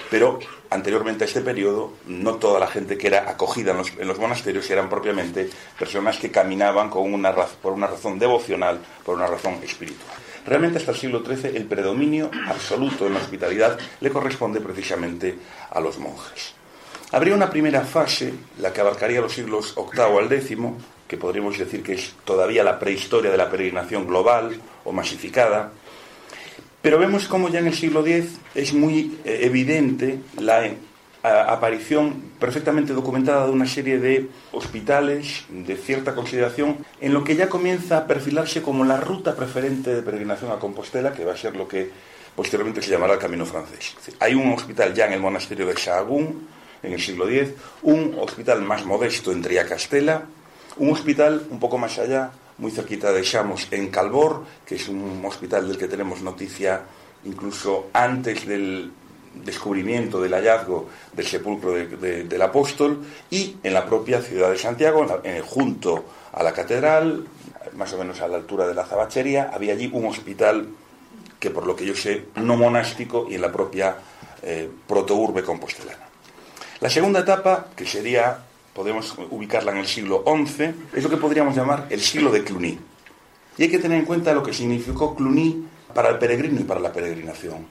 [0.08, 0.38] pero
[0.70, 4.18] anteriormente a este periodo, no toda la gente que era acogida en los, en los
[4.18, 9.54] monasterios eran propiamente personas que caminaban con una, por una razón devocional, por una razón
[9.64, 10.16] espiritual.
[10.46, 15.36] Realmente hasta el siglo XIII el predominio absoluto en la hospitalidad le corresponde precisamente
[15.70, 16.54] a los monjes.
[17.12, 20.56] Habría una primera fase, la que abarcaría los siglos VIII al X,
[21.10, 25.72] que podríamos decir que es todavía la prehistoria de la peregrinación global o masificada,
[26.80, 30.76] pero vemos como ya en el siglo X es muy eh, evidente la eh,
[31.24, 37.48] aparición perfectamente documentada de una serie de hospitales de cierta consideración en lo que ya
[37.48, 41.56] comienza a perfilarse como la ruta preferente de peregrinación a Compostela, que va a ser
[41.56, 41.90] lo que
[42.36, 43.96] posteriormente se llamará el Camino Francés.
[44.20, 46.46] Hay un hospital ya en el monasterio de Sahagún,
[46.84, 47.50] en el siglo X,
[47.82, 50.22] un hospital más modesto en Triacastela,
[50.76, 55.22] un hospital un poco más allá, muy cerquita de Chamos, en Calvor, que es un
[55.24, 56.82] hospital del que tenemos noticia
[57.24, 58.92] incluso antes del
[59.34, 64.58] descubrimiento del hallazgo del sepulcro de, de, del apóstol, y en la propia ciudad de
[64.58, 67.26] Santiago, en junto a la catedral,
[67.74, 70.68] más o menos a la altura de la zabachería, había allí un hospital
[71.38, 73.96] que por lo que yo sé, no monástico y en la propia
[74.42, 76.06] eh, protourbe compostelana.
[76.80, 78.38] La segunda etapa, que sería
[78.74, 82.78] podemos ubicarla en el siglo XI, es lo que podríamos llamar el siglo de Cluny.
[83.58, 86.80] Y hay que tener en cuenta lo que significó Cluny para el peregrino y para
[86.80, 87.66] la peregrinación.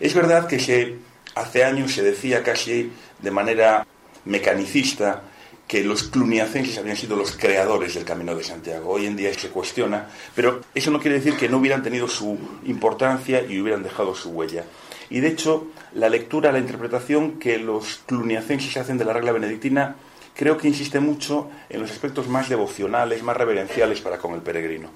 [0.00, 0.96] Es verdad que se,
[1.34, 2.90] hace años se decía casi
[3.20, 3.86] de manera
[4.24, 5.22] mecanicista
[5.66, 8.90] que los cluniacenses habían sido los creadores del Camino de Santiago.
[8.90, 12.38] Hoy en día se cuestiona, pero eso no quiere decir que no hubieran tenido su
[12.64, 14.64] importancia y hubieran dejado su huella.
[15.10, 19.96] Y de hecho, la lectura, la interpretación que los cluniacenses hacen de la regla benedictina
[20.34, 24.90] creo que insiste mucho en los aspectos más devocionales, más reverenciales para con el peregrino.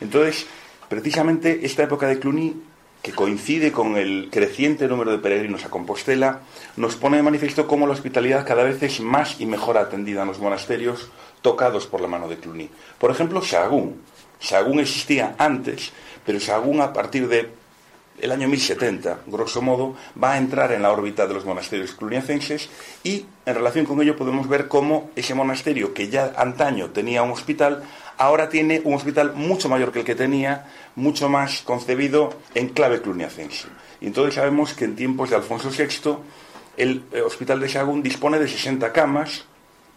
[0.00, 0.46] Entonces,
[0.88, 2.54] precisamente esta época de Cluny,
[3.00, 6.40] que coincide con el creciente número de peregrinos a Compostela,
[6.76, 10.28] nos pone de manifiesto cómo la hospitalidad cada vez es más y mejor atendida en
[10.28, 11.10] los monasterios
[11.42, 12.70] tocados por la mano de Cluny.
[12.98, 14.00] Por ejemplo, Sahagún.
[14.40, 15.92] Sahagún existía antes,
[16.24, 17.50] pero Sahagún a partir de
[18.20, 22.68] el año 1070, grosso modo, va a entrar en la órbita de los monasterios cluniacenses
[23.02, 27.32] y en relación con ello podemos ver cómo ese monasterio que ya antaño tenía un
[27.32, 27.82] hospital,
[28.16, 33.02] ahora tiene un hospital mucho mayor que el que tenía, mucho más concebido en clave
[33.02, 33.68] cluniacense.
[34.00, 36.18] Y entonces sabemos que en tiempos de Alfonso VI
[36.76, 39.44] el eh, hospital de Sagún dispone de 60 camas,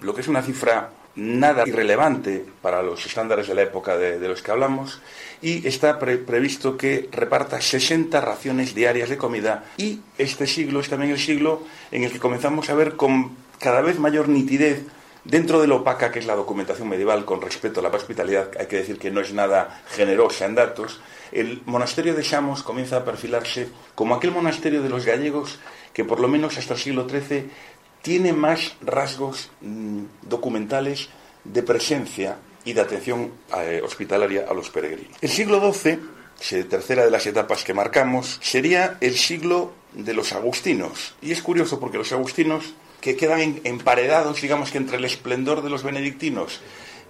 [0.01, 4.41] lo que es una cifra nada irrelevante para los estándares de la época de, los
[4.41, 5.01] que hablamos,
[5.41, 10.89] y está pre previsto que reparta 60 raciones diarias de comida, y este siglo es
[10.89, 14.85] también el siglo en el que comenzamos a ver con cada vez mayor nitidez
[15.27, 18.67] Dentro de lo opaca que es la documentación medieval con respecto a la hospitalidad, hay
[18.67, 21.01] que decir que no es nada generosa en datos,
[21.33, 25.59] el monasterio de Samos comienza a perfilarse como aquel monasterio de los gallegos
[25.91, 27.49] que por lo menos hasta el siglo XIII
[28.07, 31.09] tiene más rasgos mmm, documentales
[31.43, 35.17] de presencia y de atención eh, hospitalaria a los peregrinos.
[35.19, 41.15] El siglo XII, tercera de las etapas que marcamos, sería el siglo de los agustinos.
[41.21, 45.69] Y es curioso porque los agustinos, que quedan emparedados, digamos que entre el esplendor de
[45.69, 46.61] los benedictinos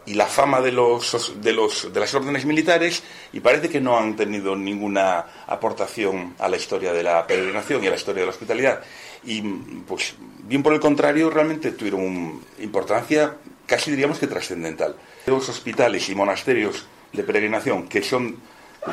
[0.07, 3.99] y la fama de, los, de, los, de las órdenes militares, y parece que no
[3.99, 8.25] han tenido ninguna aportación a la historia de la peregrinación y a la historia de
[8.25, 8.81] la hospitalidad.
[9.23, 13.35] Y, pues, bien por el contrario, realmente tuvieron importancia
[13.67, 14.95] casi diríamos que trascendental.
[15.27, 18.37] Los hospitales y monasterios de peregrinación que son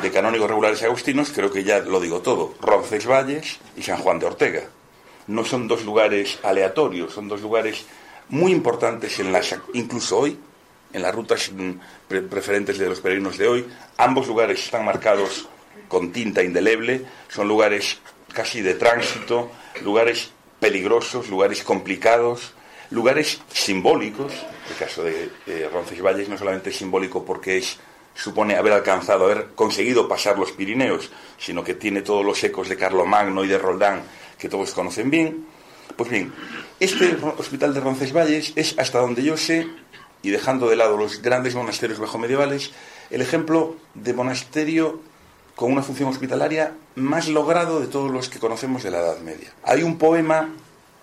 [0.01, 4.25] de canónigos regulares agustinos, creo que ya lo digo todo, Roncesvalles y San Juan de
[4.25, 4.63] Ortega.
[5.27, 7.85] No son dos lugares aleatorios, son dos lugares
[8.29, 10.37] muy importantes en las, incluso hoy,
[10.91, 11.51] en las rutas
[12.07, 13.65] pre preferentes de los peregrinos de hoy.
[13.97, 15.47] Ambos lugares están marcados
[15.87, 17.99] con tinta indeleble, son lugares
[18.33, 19.51] casi de tránsito,
[19.83, 22.53] lugares peligrosos, lugares complicados,
[22.89, 24.33] lugares simbólicos.
[24.69, 25.29] El caso de
[25.71, 27.79] Roncesvalles no solamente es simbólico porque es
[28.15, 32.77] supone haber alcanzado, haber conseguido pasar los Pirineos, sino que tiene todos los ecos de
[32.77, 34.03] Carlomagno y de Roldán
[34.37, 35.45] que todos conocen bien.
[35.95, 36.33] Pues bien,
[36.79, 39.67] este hospital de Roncesvalles es, hasta donde yo sé,
[40.23, 42.71] y dejando de lado los grandes monasterios bajo medievales,
[43.11, 45.01] el ejemplo de monasterio
[45.55, 49.53] con una función hospitalaria más logrado de todos los que conocemos de la Edad Media.
[49.63, 50.49] Hay un poema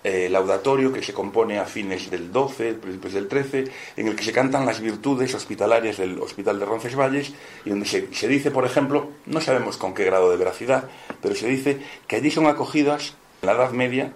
[0.03, 3.63] eh, laudatorio que se compone a fines del 12, principios del 13,
[3.97, 7.33] en el que se cantan las virtudes hospitalarias del Hospital de Roncesvalles
[7.65, 10.89] y donde se, se dice, por ejemplo, no sabemos con qué grado de veracidad,
[11.21, 14.13] pero se dice que allí son acogidas en la Edad Media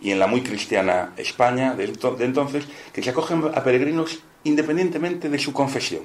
[0.00, 5.38] y en la muy cristiana España de, entonces, que se acogen a peregrinos independientemente de
[5.38, 6.04] su confesión.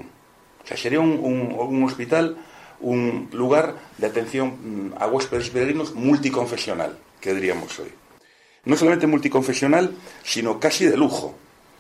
[0.64, 2.38] O sea, sería un, hospital,
[2.80, 7.92] un lugar de atención mm, a huéspedes peregrinos multiconfesional, que diríamos hoy.
[8.66, 11.36] No solamente multiconfesional, sino casi de lujo.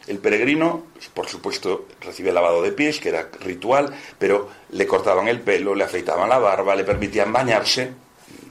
[0.07, 0.83] El peregrino,
[1.15, 5.83] por supuesto, recibe lavado de pies, que era ritual, pero le cortaban el pelo, le
[5.83, 7.91] afeitaban la barba, le permitían bañarse,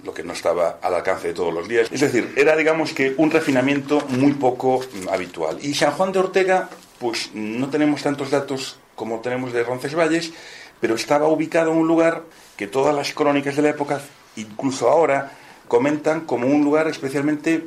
[0.05, 1.89] lo que no estaba al alcance de todos los días.
[1.93, 5.59] Es decir, era, digamos que, un refinamiento muy poco mm, habitual.
[5.63, 6.69] Y San Juan de Ortega,
[6.99, 10.33] pues no tenemos tantos datos como tenemos de Roncesvalles,
[10.85, 12.24] pero estaba ubicado en un lugar
[12.59, 14.03] que todas las crónicas de la época,
[14.37, 15.32] incluso ahora,
[15.66, 17.64] comentan como un lugar especialmente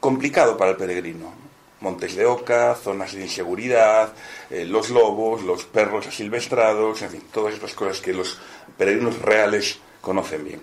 [0.00, 1.34] complicado para el peregrino.
[1.82, 4.14] Montes de Oca, zonas de inseguridad,
[4.48, 8.38] eh, los lobos, los perros asilvestrados, en fin, todas estas cosas que los
[8.78, 10.62] peregrinos reales conocen bien.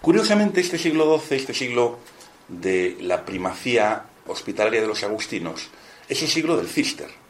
[0.00, 1.98] Curiosamente, este siglo XII, este siglo
[2.46, 5.68] de la primacía hospitalaria de los agustinos,
[6.08, 7.21] es el siglo del cister,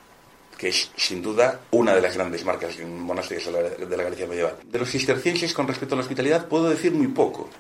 [0.63, 4.59] que es sin duda una de las grandes marcas monásticas de la Galicia medieval.
[4.65, 7.51] De los cistercienses con respecto a la hospitalidad puedo decir muy poco.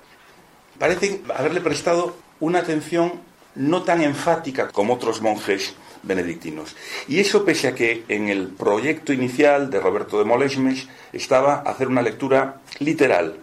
[0.79, 3.15] Parecen haberle prestado una atención
[3.57, 5.75] no tan enfática como otros monjes
[6.05, 6.77] benedictinos.
[7.09, 11.89] Y eso pese a que en el proyecto inicial de Roberto de Molesmes estaba hacer
[11.89, 13.35] una lectura literal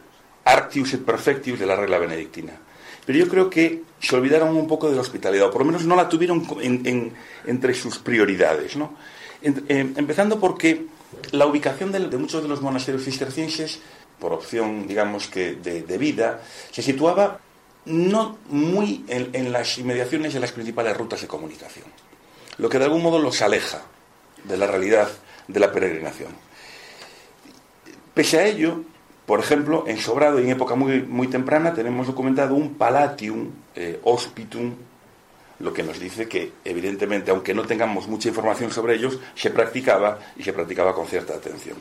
[0.46, 2.54] Arctius et Perfectius de la regla benedictina.
[3.06, 5.84] Pero yo creo que se olvidaron un poco de la hospitalidad, o por lo menos
[5.84, 6.48] no la tuvieron
[7.46, 8.78] entre sus prioridades.
[8.78, 8.96] ¿no?
[9.42, 10.86] Eh, empezando porque
[11.32, 13.80] la ubicación de, muchos de los monasterios cistercienses,
[14.20, 17.40] por opción, digamos que, de, vida, se situaba
[17.86, 21.86] no muy en, las inmediaciones de las principales rutas de comunicación,
[22.58, 23.82] lo que de algún modo los aleja
[24.44, 25.10] de la realidad
[25.48, 26.34] de la peregrinación.
[28.14, 28.84] Pese a ello,
[29.26, 34.74] por ejemplo, en Sobrado, en época muy, muy temprana, tenemos documentado un palatium eh, hospitum,
[35.60, 40.20] lo que nos dice que, evidentemente, aunque no tengamos mucha información sobre ellos, se practicaba
[40.38, 41.78] y se practicaba con cierta atención.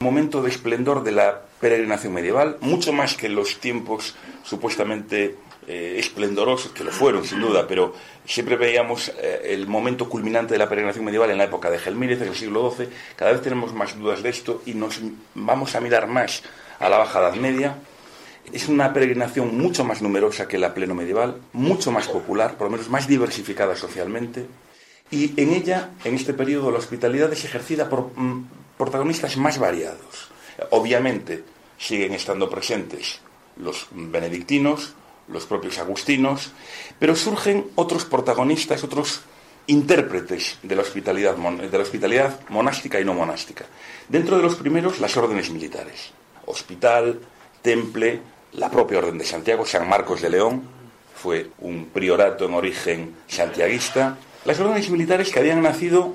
[0.00, 4.14] Momento de esplendor de la peregrinación medieval, mucho más que los tiempos
[4.44, 5.34] supuestamente
[5.66, 7.92] eh, esplendorosos, que lo fueron sin duda, pero
[8.24, 12.22] siempre veíamos eh, el momento culminante de la peregrinación medieval en la época de Gelmírez,
[12.22, 12.88] en el siglo XII.
[13.16, 15.00] Cada vez tenemos más dudas de esto y nos
[15.34, 16.42] vamos a mirar más
[16.78, 17.76] a la Baja Edad Media.
[18.52, 22.72] Es una peregrinación mucho más numerosa que la pleno medieval, mucho más popular, por lo
[22.72, 24.46] menos más diversificada socialmente.
[25.10, 30.30] Y en ella, en este periodo, la hospitalidad es ejercida por mm, protagonistas más variados.
[30.70, 31.44] Obviamente
[31.78, 33.20] siguen estando presentes
[33.56, 34.94] los benedictinos,
[35.28, 36.52] los propios agustinos,
[36.98, 39.22] pero surgen otros protagonistas, otros
[39.66, 43.66] intérpretes de la hospitalidad, de la hospitalidad monástica y no monástica.
[44.08, 46.12] Dentro de los primeros, las órdenes militares
[46.48, 47.20] hospital,
[47.62, 48.20] temple,
[48.52, 50.62] la propia Orden de Santiago, San Marcos de León,
[51.14, 56.14] fue un priorato en origen santiaguista, las órdenes militares que habían nacido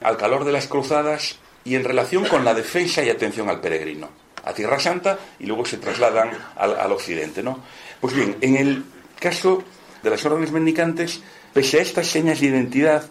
[0.00, 4.08] al calor de las cruzadas y en relación con la defensa y atención al peregrino,
[4.44, 7.42] a Tierra Santa y luego se trasladan al, al occidente.
[7.42, 7.58] ¿no?
[8.00, 8.84] Pues bien, en el
[9.18, 9.64] caso
[10.02, 11.20] de las órdenes mendicantes,
[11.52, 13.04] pese a estas señas de identidad,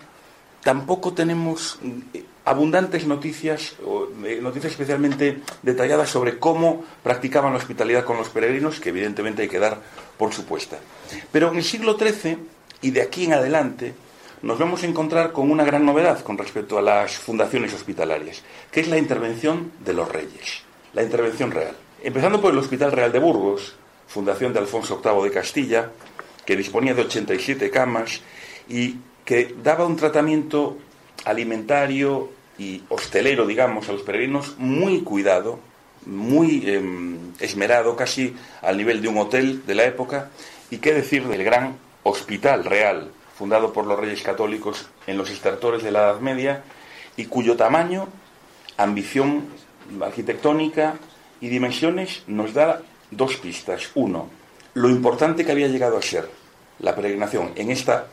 [0.61, 1.79] tampoco tenemos
[2.45, 3.75] abundantes noticias,
[4.25, 9.49] eh, noticias especialmente detalladas sobre cómo practicaban la hospitalidad con los peregrinos, que evidentemente hay
[9.49, 9.79] que dar
[10.17, 10.77] por supuesta.
[11.31, 12.37] Pero en el siglo XIII
[12.81, 13.93] y de aquí en adelante
[14.41, 18.81] nos vamos a encontrar con una gran novedad con respecto a las fundaciones hospitalarias, que
[18.81, 20.63] es la intervención de los reyes,
[20.93, 21.75] la intervención real.
[22.03, 23.75] Empezando por el Hospital Real de Burgos,
[24.07, 25.91] fundación de Alfonso VIII de Castilla,
[26.45, 28.19] que disponía de 87 camas
[28.67, 30.77] y que daba un tratamiento
[31.25, 35.59] alimentario y hostelero, digamos, a los peregrinos muy cuidado,
[36.05, 40.29] muy em, esmerado, casi al nivel de un hotel de la época.
[40.69, 45.83] Y qué decir del gran hospital real, fundado por los reyes católicos en los estertores
[45.83, 46.63] de la Edad Media,
[47.15, 48.07] y cuyo tamaño,
[48.77, 49.47] ambición
[50.01, 50.95] arquitectónica
[51.41, 53.89] y dimensiones nos da dos pistas.
[53.95, 54.29] Uno,
[54.73, 56.29] lo importante que había llegado a ser
[56.79, 58.07] la peregrinación en, esta,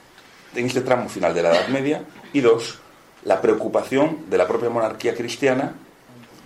[0.55, 2.03] en este tramo final de la Edad Media.
[2.33, 2.79] Y dos,
[3.25, 5.75] la preocupación de la propia monarquía cristiana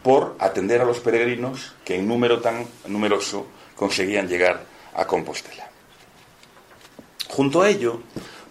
[0.03, 4.65] por atender a los peregrinos que en número tan numeroso conseguían llegar
[4.95, 5.69] a Compostela.
[7.29, 8.01] Junto a ello,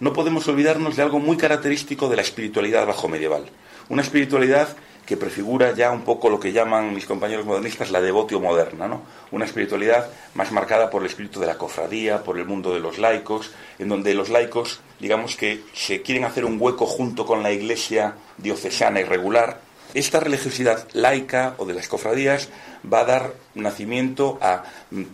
[0.00, 3.44] no podemos olvidarnos de algo muy característico de la espiritualidad bajo medieval,
[3.88, 4.68] una espiritualidad
[5.06, 9.02] que prefigura ya un poco lo que llaman mis compañeros modernistas la devotio moderna, ¿no?
[9.30, 12.98] Una espiritualidad más marcada por el espíritu de la cofradía, por el mundo de los
[12.98, 17.52] laicos, en donde los laicos, digamos que se quieren hacer un hueco junto con la
[17.52, 19.60] iglesia diocesana y regular
[19.94, 22.48] esta religiosidad laica o de las cofradías
[22.84, 24.64] va a dar nacimiento a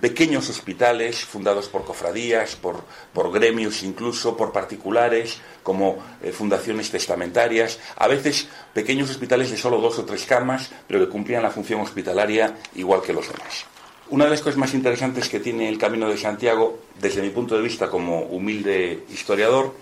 [0.00, 2.82] pequeños hospitales fundados por cofradías, por,
[3.30, 9.98] gremios incluso, por particulares, como eh, fundaciones testamentarias, a veces pequeños hospitales de solo dos
[9.98, 13.66] o tres camas, pero que cumplían la función hospitalaria igual que los demás.
[14.08, 17.54] Una de las cosas más interesantes que tiene el Camino de Santiago, desde mi punto
[17.54, 19.72] de vista como humilde historiador,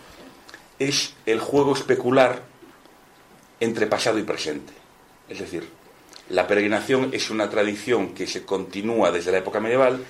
[0.78, 2.42] es el juego especular
[3.61, 4.88] entre pasado y presente.
[5.29, 5.68] Es decir,
[6.31, 10.05] la peregrinación es una tradición que se continúa desde la época medieval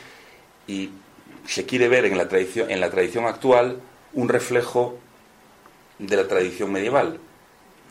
[0.66, 0.90] y
[1.46, 3.80] se quiere ver en la tradición, en la tradición actual
[4.14, 4.98] un reflejo
[5.98, 7.18] de la tradición medieval.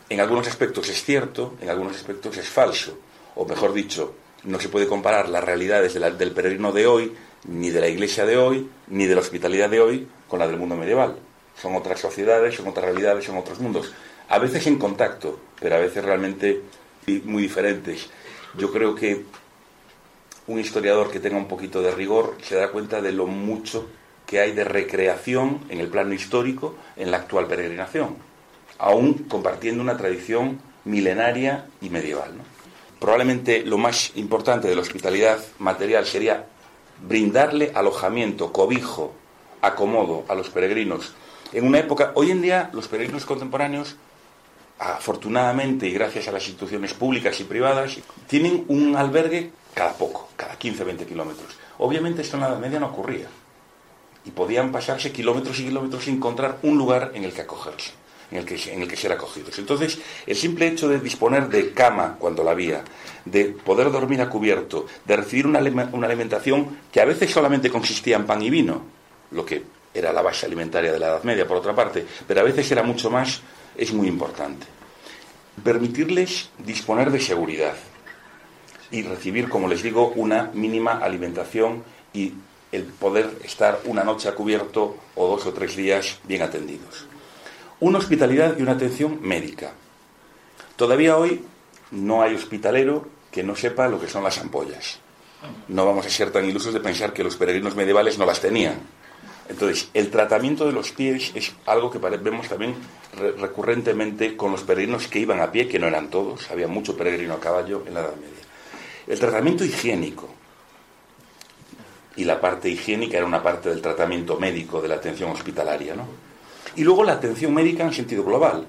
[0.09, 2.97] En algunos aspectos es cierto, en algunos aspectos es falso,
[3.35, 7.13] o mejor dicho, no se puede comparar las realidades del peregrino de hoy,
[7.45, 10.57] ni de la iglesia de hoy, ni de la hospitalidad de hoy, con la del
[10.57, 11.17] mundo medieval.
[11.61, 13.91] Son otras sociedades, son otras realidades, son otros mundos.
[14.29, 16.61] A veces en contacto, pero a veces realmente
[17.23, 18.09] muy diferentes.
[18.57, 19.23] Yo creo que
[20.47, 23.87] un historiador que tenga un poquito de rigor se da cuenta de lo mucho
[24.25, 28.17] que hay de recreación en el plano histórico en la actual peregrinación,
[28.77, 32.31] aún compartiendo una tradición milenaria y medieval.
[32.99, 36.45] Probablemente lo más importante de la hospitalidad material sería
[37.07, 39.13] brindarle alojamiento, cobijo,
[39.61, 41.13] acomodo a los peregrinos.
[41.53, 43.95] En una época, hoy en día los peregrinos contemporáneos
[44.79, 47.97] afortunadamente y gracias a las instituciones públicas y privadas,
[48.27, 51.55] tienen un albergue cada poco, cada 15-20 kilómetros.
[51.79, 53.27] Obviamente esto en la Edad Media no ocurría.
[54.25, 57.91] Y podían pasarse kilómetros y kilómetros sin encontrar un lugar en el que acogerse,
[58.31, 59.57] en el que, en el que ser acogidos.
[59.57, 62.83] Entonces, el simple hecho de disponer de cama cuando la había,
[63.23, 65.59] de poder dormir a cubierto, de recibir una,
[65.93, 68.81] una alimentación que a veces solamente consistía en pan y vino,
[69.31, 69.63] lo que
[69.93, 72.83] era la base alimentaria de la Edad Media, por otra parte, pero a veces era
[72.83, 73.41] mucho más
[73.77, 74.65] es muy importante.
[75.63, 77.75] Permitirles disponer de seguridad
[78.91, 82.33] y recibir, como les digo, una mínima alimentación y
[82.71, 87.05] el poder estar una noche a cubierto o dos o tres días bien atendidos.
[87.79, 89.73] Una hospitalidad y una atención médica.
[90.75, 91.43] Todavía hoy
[91.91, 94.99] no hay hospitalero que no sepa lo que son las ampollas.
[95.67, 98.79] No vamos a ser tan ilusos de pensar que los peregrinos medievales no las tenían
[99.49, 102.75] entonces, el tratamiento de los pies es algo que vemos también
[103.37, 107.35] recurrentemente con los peregrinos que iban a pie, que no eran todos, había mucho peregrino
[107.35, 108.43] a caballo en la Edad Media.
[109.07, 110.29] El tratamiento higiénico,
[112.17, 116.07] y la parte higiénica era una parte del tratamiento médico, de la atención hospitalaria, ¿no?
[116.75, 118.67] Y luego la atención médica en sentido global.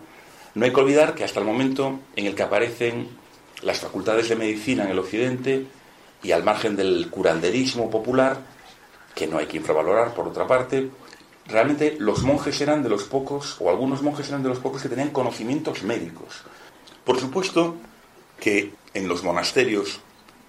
[0.55, 3.09] No hay que olvidar que hasta el momento en el que aparecen
[3.63, 5.67] las facultades de medicina en el Occidente
[6.23, 8.39] y al margen del curanderismo popular,
[9.19, 10.91] que no hay que infravalorar, por otra parte,
[11.47, 14.89] realmente los monjes eran de los pocos, o algunos monjes eran de los pocos que
[14.89, 16.45] tenían conocimientos médicos.
[17.05, 17.75] Por supuesto
[18.39, 19.99] que en los monasterios,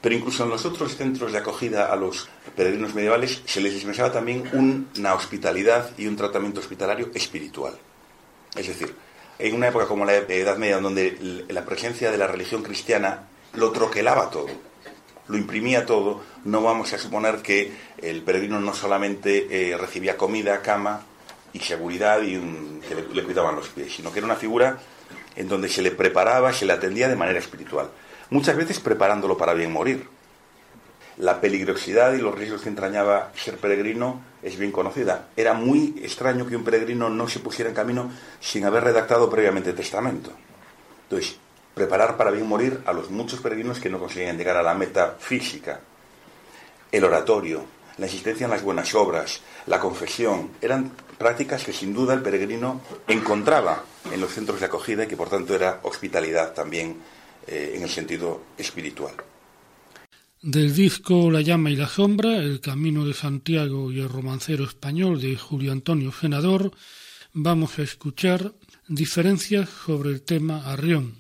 [0.01, 4.11] pero incluso en los otros centros de acogida a los peregrinos medievales, se les dispensaba
[4.11, 7.73] también una hospitalidad y un tratamiento hospitalario espiritual.
[8.55, 8.93] Es decir,
[9.39, 13.71] en una época como la Edad Media, donde la presencia de la religión cristiana lo
[13.71, 14.68] troquelaba todo,
[15.29, 17.71] lo imprimía todo, no vamos a suponer que
[18.01, 21.03] el peregrino no solamente eh, recibía comida, cama
[21.53, 22.33] y seguridad y
[22.87, 24.79] que le, cuidaban los pies, sino que era una figura
[25.35, 27.91] en donde se le preparaba, se le atendía de manera espiritual,
[28.31, 30.07] muchas veces preparándolo para bien morir.
[31.17, 35.27] La peligrosidad y los riesgos que entrañaba ser peregrino es bien conocida.
[35.35, 38.09] Era muy extraño que un peregrino no se pusiera en camino
[38.39, 40.31] sin haber redactado previamente testamento.
[41.03, 41.37] Entonces,
[41.79, 45.15] preparar para bien morir a los muchos peregrinos que no conseguían llegar a la meta
[45.17, 45.79] física.
[46.91, 47.63] El oratorio,
[47.97, 52.81] la insistencia en las buenas obras, la confesión, eran prácticas que sin duda el peregrino
[53.07, 56.97] encontraba en los centros de acogida y que por tanto era hospitalidad también
[57.47, 59.13] eh, en el sentido espiritual.
[60.41, 65.21] Del disco La llama y la sombra, El camino de Santiago y el romancero español
[65.21, 66.71] de Julio Antonio Senador,
[67.31, 68.53] vamos a escuchar
[68.89, 71.15] diferencias sobre el tema Arrión,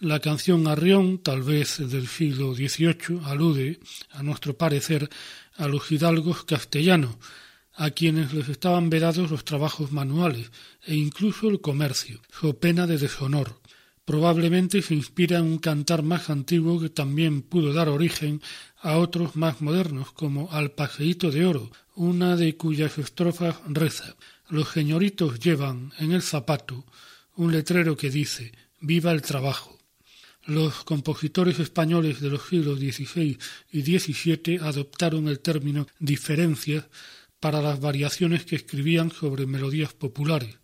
[0.00, 3.80] la canción Arrión, tal vez del siglo XVIII, alude,
[4.12, 5.10] a nuestro parecer,
[5.56, 7.16] a los hidalgos castellanos,
[7.74, 10.50] a quienes les estaban vedados los trabajos manuales
[10.86, 13.60] e incluso el comercio, so pena de deshonor.
[14.06, 18.40] Probablemente se inspira en un cantar más antiguo que también pudo dar origen
[18.80, 24.16] a otros más modernos, como Al Paseíto de Oro, una de cuyas estrofas reza
[24.48, 26.86] Los señoritos llevan en el zapato
[27.36, 29.79] un letrero que dice Viva el trabajo.
[30.46, 33.38] Los compositores españoles de los siglos XVI
[33.72, 36.86] y XVII adoptaron el término diferencias
[37.40, 40.56] para las variaciones que escribían sobre melodías populares.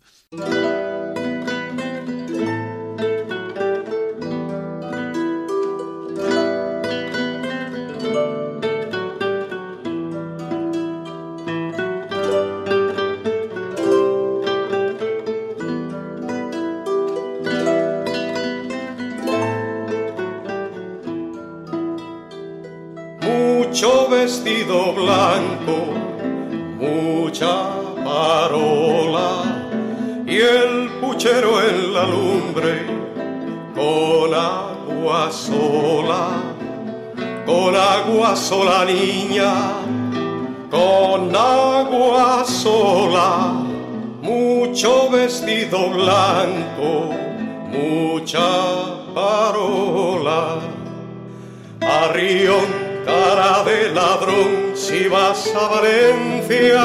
[54.19, 56.83] Ladrón, si vas a Valencia,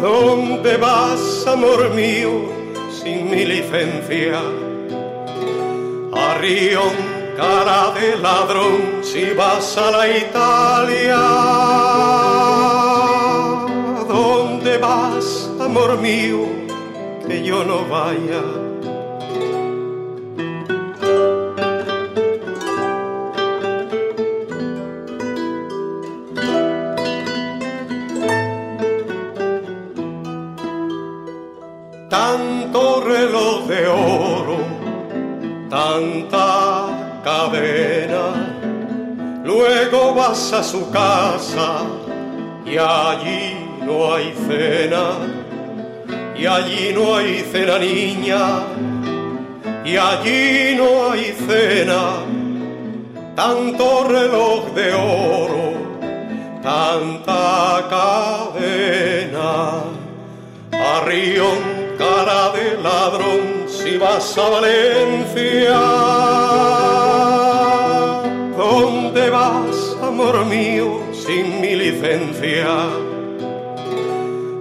[0.00, 2.50] ¿dónde vas, amor mío,
[2.90, 4.40] sin mi licencia?
[6.12, 6.92] Arrión,
[7.36, 11.18] cara de ladrón, si vas a la Italia,
[14.08, 16.46] ¿dónde vas, amor mío,
[17.26, 18.67] que yo no vaya?
[32.78, 34.58] Tanto reloj de oro,
[35.68, 38.24] tanta cadena.
[39.44, 41.82] Luego vas a su casa
[42.64, 45.04] y allí no hay cena,
[46.36, 48.60] y allí no hay cena niña,
[49.84, 52.02] y allí no hay cena.
[53.34, 55.72] Tanto reloj de oro,
[56.62, 59.82] tanta cadena.
[60.70, 65.80] Arrión cara de ladrón si vas a Valencia.
[68.56, 72.68] ¿Dónde vas, amor mío, sin mi licencia?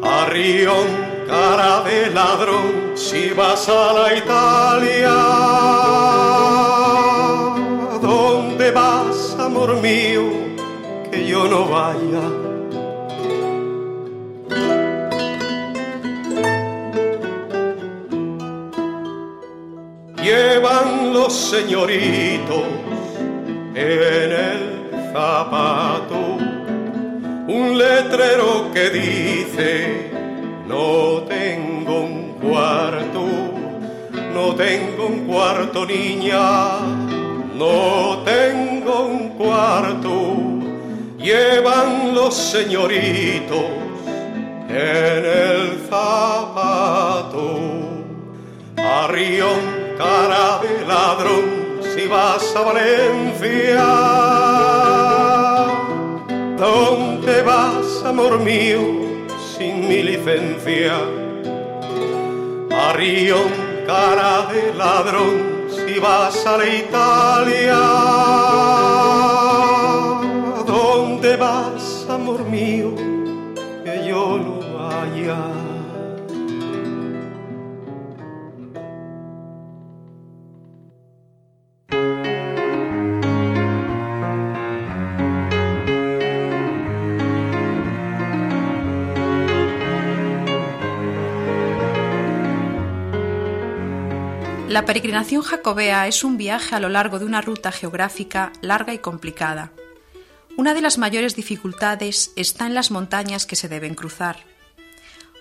[0.01, 0.87] Arrión,
[1.27, 5.15] cara de ladrón, si vas a la Italia.
[8.01, 10.23] ¿Dónde vas, amor mío,
[11.11, 12.46] que yo no vaya?
[20.27, 22.65] Llevan los señoritos
[23.73, 26.37] en el zapato
[27.47, 30.11] un letrero que dice
[30.67, 33.23] no tengo un cuarto,
[34.33, 36.79] no tengo un cuarto niña,
[37.55, 40.11] no tengo un cuarto,
[41.17, 43.65] llevan los señoritos
[44.67, 47.59] en el zapato.
[48.75, 51.45] Arrión cara de ladrón
[51.81, 53.87] si vas a Valencia.
[56.57, 58.79] ¿Dónde vas, amor mío,
[59.57, 60.95] sin mi licencia?
[62.89, 63.49] Arrión,
[63.85, 67.79] cara de ladrón si vas a la Italia.
[70.65, 72.93] ¿Dónde vas, amor mío,
[73.83, 75.66] que yo no vaya?
[94.77, 98.99] La peregrinación jacobea es un viaje a lo largo de una ruta geográfica larga y
[98.99, 99.71] complicada.
[100.55, 104.37] Una de las mayores dificultades está en las montañas que se deben cruzar.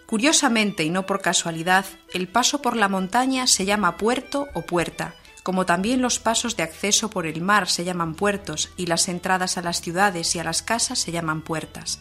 [0.07, 1.85] Curiosamente y no por casualidad,
[2.15, 6.63] el paso por la montaña se llama puerto o puerta, como también los pasos de
[6.63, 10.45] acceso por el mar se llaman puertos y las entradas a las ciudades y a
[10.45, 12.01] las casas se llaman puertas.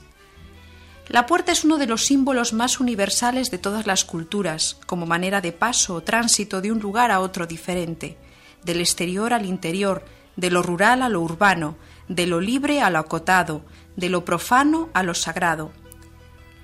[1.07, 5.39] La puerta es uno de los símbolos más universales de todas las culturas, como manera
[5.39, 8.17] de paso o tránsito de un lugar a otro diferente,
[8.63, 10.03] del exterior al interior,
[10.35, 11.77] de lo rural a lo urbano,
[12.07, 13.63] de lo libre a lo acotado,
[13.95, 15.71] de lo profano a lo sagrado.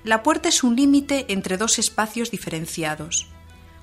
[0.02, 3.28] La puerta es un límite entre dos espacios diferenciados.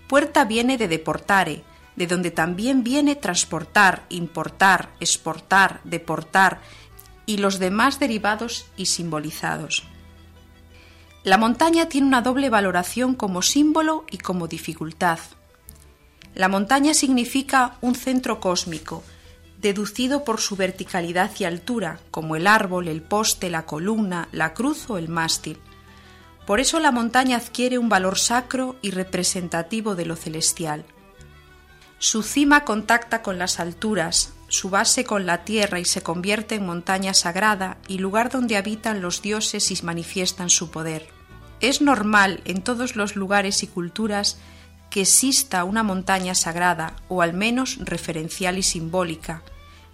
[0.09, 1.63] Puerta viene de deportare,
[1.95, 6.59] de donde también viene transportar, importar, exportar, deportar
[7.25, 9.87] y los demás derivados y simbolizados.
[11.23, 15.19] La montaña tiene una doble valoración como símbolo y como dificultad.
[16.33, 19.03] La montaña significa un centro cósmico,
[19.59, 24.89] deducido por su verticalidad y altura, como el árbol, el poste, la columna, la cruz
[24.89, 25.57] o el mástil.
[26.47, 30.85] Por eso la montaña adquiere un valor sacro y representativo de lo celestial.
[31.97, 36.65] Su cima contacta con las alturas, su base con la tierra y se convierte en
[36.65, 41.07] montaña sagrada y lugar donde habitan los dioses y manifiestan su poder.
[41.61, 44.37] Es normal en todos los lugares y culturas
[44.89, 49.43] que exista una montaña sagrada, o al menos referencial y simbólica,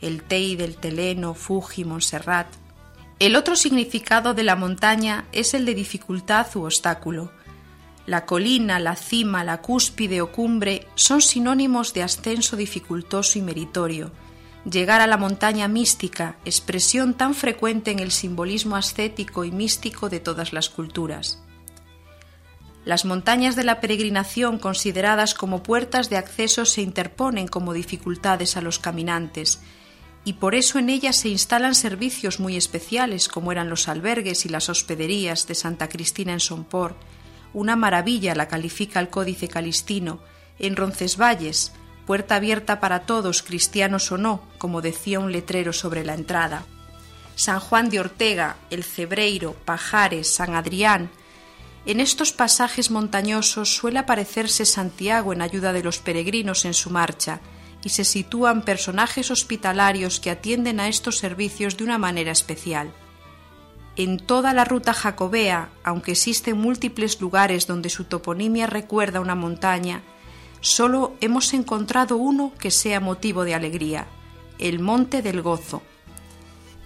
[0.01, 2.47] el Tei del Teleno, Fuji, Montserrat.
[3.19, 7.31] El otro significado de la montaña es el de dificultad u obstáculo.
[8.05, 14.11] La colina, la cima, la cúspide o cumbre son sinónimos de ascenso dificultoso y meritorio.
[14.69, 20.19] Llegar a la montaña mística, expresión tan frecuente en el simbolismo ascético y místico de
[20.19, 21.43] todas las culturas.
[22.83, 28.61] Las montañas de la peregrinación consideradas como puertas de acceso se interponen como dificultades a
[28.61, 29.59] los caminantes,
[30.23, 34.49] y por eso en ellas se instalan servicios muy especiales como eran los albergues y
[34.49, 36.97] las hospederías de Santa Cristina en Somport.
[37.53, 40.19] Una maravilla la califica el Códice Calistino,
[40.57, 41.71] en Roncesvalles,
[42.05, 46.65] puerta abierta para todos, cristianos o no, como decía un letrero sobre la entrada.
[47.35, 51.09] San Juan de Ortega, El Cebreiro, Pajares, San Adrián,
[51.85, 57.41] en estos pasajes montañosos suele aparecerse Santiago en ayuda de los peregrinos en su marcha,
[57.83, 62.91] y se sitúan personajes hospitalarios que atienden a estos servicios de una manera especial.
[63.95, 70.01] En toda la ruta jacobea, aunque existen múltiples lugares donde su toponimia recuerda una montaña,
[70.65, 74.07] solo hemos encontrado uno que sea motivo de alegría,
[74.57, 75.83] el Monte del Gozo.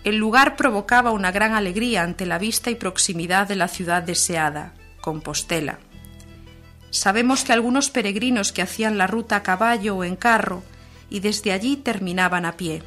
[0.04, 4.74] El lugar provocaba una gran alegría ante la vista y proximidad de la ciudad deseada,
[5.00, 5.80] Compostela.
[6.90, 10.62] Sabemos que algunos peregrinos que hacían la ruta a caballo o en carro
[11.10, 12.84] y desde allí terminaban a pie.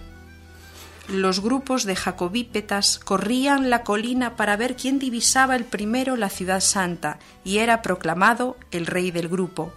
[1.09, 6.61] Los grupos de jacobípetas corrían la colina para ver quién divisaba el primero la ciudad
[6.61, 9.72] santa y era proclamado el rey del grupo.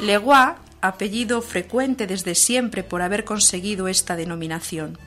[0.00, 4.98] Leguá, apellido frecuente desde siempre por haber conseguido esta denominación.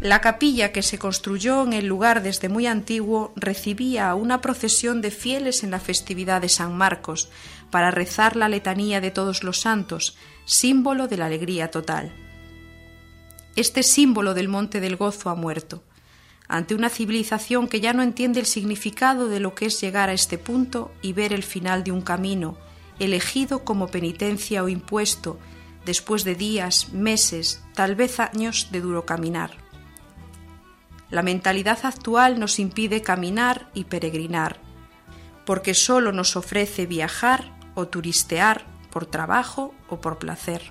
[0.00, 5.02] La capilla que se construyó en el lugar desde muy antiguo recibía a una procesión
[5.02, 7.28] de fieles en la festividad de San Marcos
[7.70, 12.14] para rezar la letanía de todos los santos, símbolo de la alegría total.
[13.56, 15.82] Este símbolo del Monte del Gozo ha muerto.
[16.48, 20.14] Ante una civilización que ya no entiende el significado de lo que es llegar a
[20.14, 22.56] este punto y ver el final de un camino,
[23.00, 25.38] elegido como penitencia o impuesto,
[25.84, 29.52] después de días, meses, tal vez años de duro caminar.
[31.10, 34.60] La mentalidad actual nos impide caminar y peregrinar,
[35.44, 40.62] porque solo nos ofrece viajar o turistear por trabajo o por placer.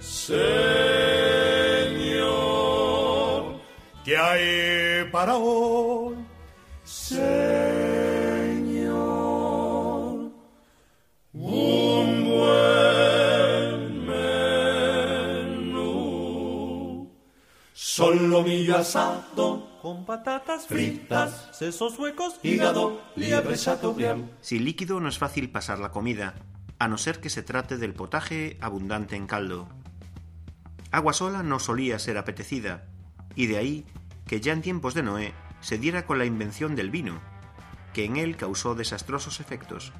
[0.00, 0.81] Señor,
[5.22, 6.16] para hoy?
[17.72, 24.28] Solomillo asado con patatas fritas, sesos huecos, hígado, liebre chateaubriand.
[24.40, 26.34] Sin líquido no es fácil pasar la comida,
[26.80, 29.68] a no ser que se trate del potaje abundante en caldo.
[30.90, 32.88] Agua sola no solía ser apetecida,
[33.36, 33.86] y de ahí
[34.26, 37.20] que ya en tiempos de Noé se diera con la invención del vino,
[37.92, 39.92] que en él causó desastrosos efectos.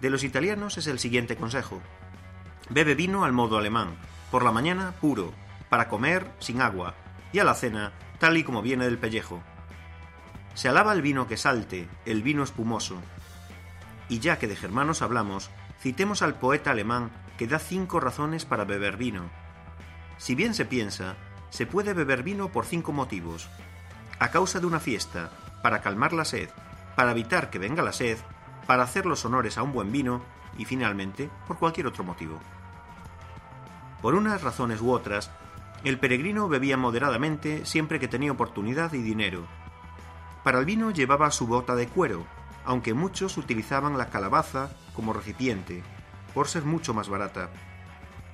[0.00, 1.80] De los italianos es el siguiente consejo.
[2.68, 3.96] Bebe vino al modo alemán,
[4.30, 5.32] por la mañana puro,
[5.68, 6.94] para comer sin agua,
[7.32, 9.42] y a la cena tal y como viene del pellejo.
[10.54, 12.96] Se alaba el vino que salte, el vino espumoso.
[14.08, 18.64] Y ya que de germanos hablamos, citemos al poeta alemán que da cinco razones para
[18.64, 19.30] beber vino.
[20.16, 21.16] Si bien se piensa,
[21.50, 23.48] se puede beber vino por cinco motivos.
[24.18, 25.30] A causa de una fiesta,
[25.62, 26.48] para calmar la sed,
[26.94, 28.18] para evitar que venga la sed,
[28.66, 30.22] para hacer los honores a un buen vino
[30.58, 32.38] y finalmente por cualquier otro motivo.
[34.02, 35.30] Por unas razones u otras,
[35.84, 39.46] el peregrino bebía moderadamente siempre que tenía oportunidad y dinero.
[40.42, 42.26] Para el vino llevaba su bota de cuero,
[42.64, 45.82] aunque muchos utilizaban la calabaza como recipiente,
[46.34, 47.50] por ser mucho más barata.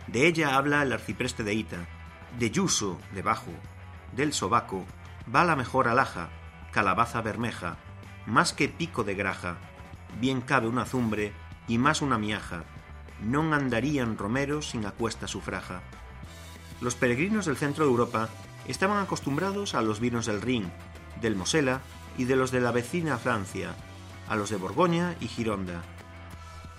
[0.07, 1.87] De ella habla el arcipreste de Ita,
[2.39, 3.53] de yuso, debajo,
[4.15, 4.85] del sobaco,
[5.35, 6.31] va la mejor alhaja,
[6.73, 7.77] calabaza bermeja,
[8.27, 9.57] más que pico de graja,
[10.21, 11.33] bien cabe una azumbre
[11.69, 12.65] y más una miaja,
[13.23, 15.81] non andarían romeros sin acuesta su fraja.
[16.83, 18.29] Los peregrinos del centro de Europa
[18.67, 20.71] estaban acostumbrados a los vinos del Rin,
[21.21, 21.81] del Mosela
[22.19, 23.75] y de los de la vecina Francia,
[24.29, 25.83] a los de Borgoña y Gironda.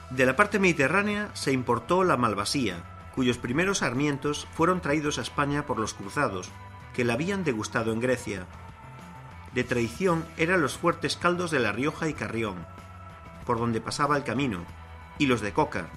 [0.10, 2.84] De la parte mediterránea se importó la malvasía,
[3.16, 6.50] cuyos primeros sarmientos fueron traídos a España por los cruzados,
[6.94, 8.46] que la habían degustado en Grecia.
[9.54, 12.66] De tradición eran los fuertes caldos de La Rioja y Carrión,
[13.46, 14.66] por donde pasaba el camino,
[15.18, 15.90] y los de coca,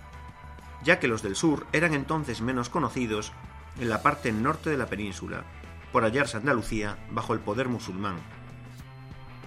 [0.82, 3.32] ya que los del sur eran entonces menos conocidos
[3.78, 5.44] en la parte norte de la península,
[5.92, 8.16] por hallarse Andalucía bajo el poder musulmán.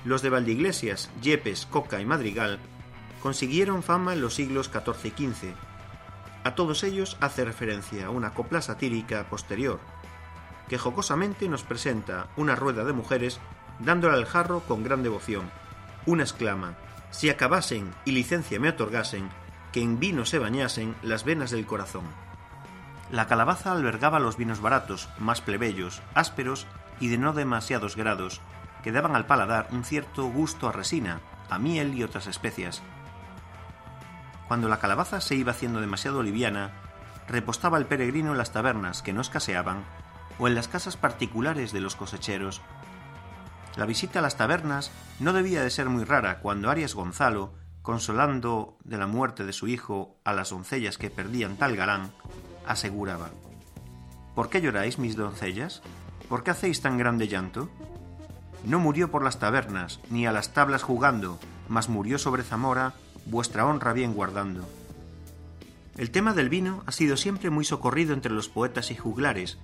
[0.06, 2.60] Los de Valdeiglesias, Yepes, Coca y Madrigal
[3.22, 5.69] consiguieron fama en los siglos XIV y XV.
[6.50, 9.80] A todos ellos hace referencia una copla satírica posterior,
[10.68, 13.40] que jocosamente nos presenta una rueda de mujeres
[13.78, 15.52] dándole al jarro con gran devoción.
[16.08, 16.74] Una exclama,
[17.12, 19.30] si acabasen y licencia me otorgasen,
[19.72, 22.06] que en vino se bañasen las venas del corazón.
[23.12, 26.66] La calabaza albergaba los vinos baratos, más plebeyos, ásperos
[27.00, 28.42] y de no demasiados grados,
[28.82, 32.82] que daban al paladar un cierto gusto a resina, a miel y otras especias.
[34.50, 36.72] Cuando la calabaza se iba haciendo demasiado liviana,
[37.28, 39.84] repostaba el peregrino en las tabernas que no escaseaban
[40.40, 42.60] o en las casas particulares de los cosecheros.
[43.76, 44.90] La visita a las tabernas
[45.20, 49.68] no debía de ser muy rara cuando Arias Gonzalo, consolando de la muerte de su
[49.68, 52.12] hijo a las doncellas que perdían tal galán,
[52.66, 53.30] aseguraba
[54.34, 55.84] ¿Por qué lloráis, mis doncellas?
[56.28, 57.70] ¿Por qué hacéis tan grande llanto?
[58.66, 61.38] No murió por las tabernas, ni a las tablas jugando,
[61.68, 62.96] mas murió sobre Zamora,
[63.30, 64.68] vuestra honra bien guardando.
[65.98, 69.58] El tema del vino ha sido siempre muy socorrido entre los poetas y juglares,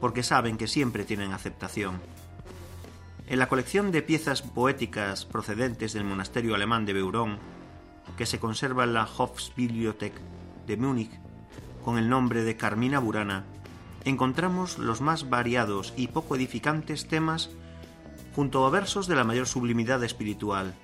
[0.00, 2.00] porque saben que siempre tienen aceptación.
[3.26, 7.38] En la colección de piezas poéticas procedentes del monasterio alemán de Beurón,
[8.16, 10.14] que se conserva en la Hofsbibliothek
[10.66, 11.12] de Múnich,
[11.84, 13.44] con el nombre de Carmina Burana,
[14.04, 17.50] encontramos los más variados y poco edificantes temas
[18.34, 20.74] junto a versos de la mayor sublimidad espiritual.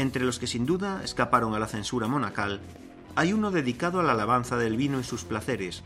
[0.00, 2.62] Entre los que sin duda escaparon a la censura monacal,
[3.16, 5.82] hay uno dedicado a la alabanza del vino y sus placeres.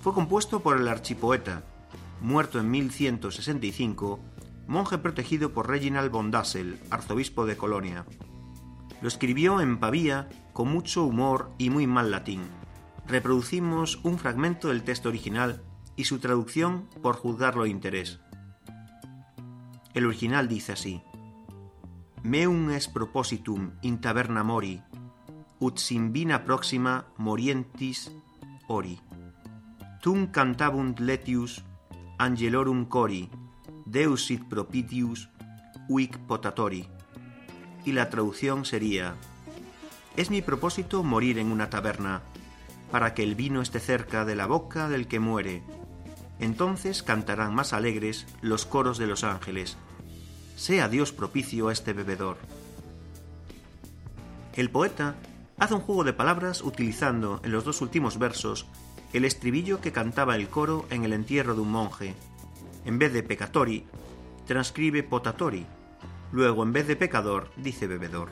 [0.00, 1.62] Fue compuesto por el archipoeta,
[2.22, 4.18] muerto en 1165,
[4.66, 8.06] monje protegido por Reginald von Dassel, arzobispo de Colonia.
[9.02, 12.40] Lo escribió en Pavía con mucho humor y muy mal latín.
[13.06, 15.60] Reproducimos un fragmento del texto original
[15.96, 18.20] y su traducción por juzgarlo de interés.
[19.92, 21.02] El original dice así:
[22.22, 24.80] Meum es propositum in taberna mori,
[25.60, 28.10] ut simbina proxima morientis
[28.66, 28.98] ori.
[30.02, 31.62] Tum cantabunt letius
[32.18, 33.30] angelorum cori,
[33.86, 35.28] deus it propitius
[35.88, 36.88] uic potatori.
[37.84, 39.14] Y la traducción sería:
[40.16, 42.22] Es mi propósito morir en una taberna,
[42.90, 45.62] para que el vino esté cerca de la boca del que muere.
[46.40, 49.78] Entonces cantarán más alegres los coros de los ángeles
[50.58, 52.36] sea Dios propicio a este bebedor.
[54.54, 55.14] El poeta
[55.56, 58.66] hace un juego de palabras utilizando en los dos últimos versos
[59.12, 62.16] el estribillo que cantaba el coro en el entierro de un monje.
[62.84, 63.84] En vez de pecatori,
[64.46, 65.64] transcribe potatori.
[66.32, 68.30] Luego, en vez de pecador, dice bebedor.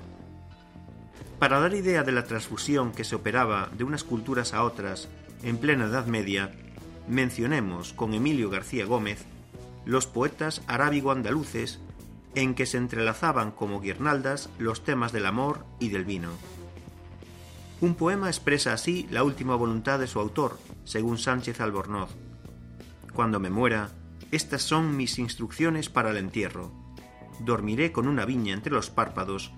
[1.38, 5.08] Para dar idea de la transfusión que se operaba de unas culturas a otras
[5.44, 6.50] en plena Edad Media,
[7.06, 9.24] mencionemos con Emilio García Gómez
[9.84, 11.78] los poetas arábigo-andaluces
[12.36, 16.30] en que se entrelazaban como guirnaldas los temas del amor y del vino.
[17.80, 22.14] Un poema expresa así la última voluntad de su autor, según Sánchez Albornoz.
[23.14, 23.90] Cuando me muera,
[24.32, 26.72] estas son mis instrucciones para el entierro.
[27.40, 29.52] Dormiré con una viña entre los párpados,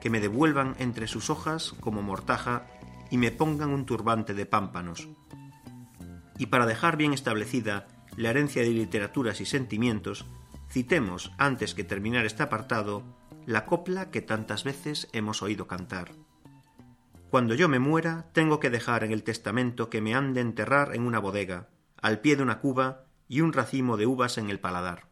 [0.00, 2.66] que me devuelvan entre sus hojas como mortaja
[3.10, 5.06] y me pongan un turbante de pámpanos.
[6.38, 10.24] Y para dejar bien establecida la herencia de literaturas y sentimientos,
[10.72, 13.02] Citemos, antes que terminar este apartado,
[13.44, 16.12] la copla que tantas veces hemos oído cantar.
[17.28, 20.94] Cuando yo me muera, tengo que dejar en el testamento que me han de enterrar
[20.94, 21.68] en una bodega,
[22.00, 25.11] al pie de una cuba y un racimo de uvas en el paladar.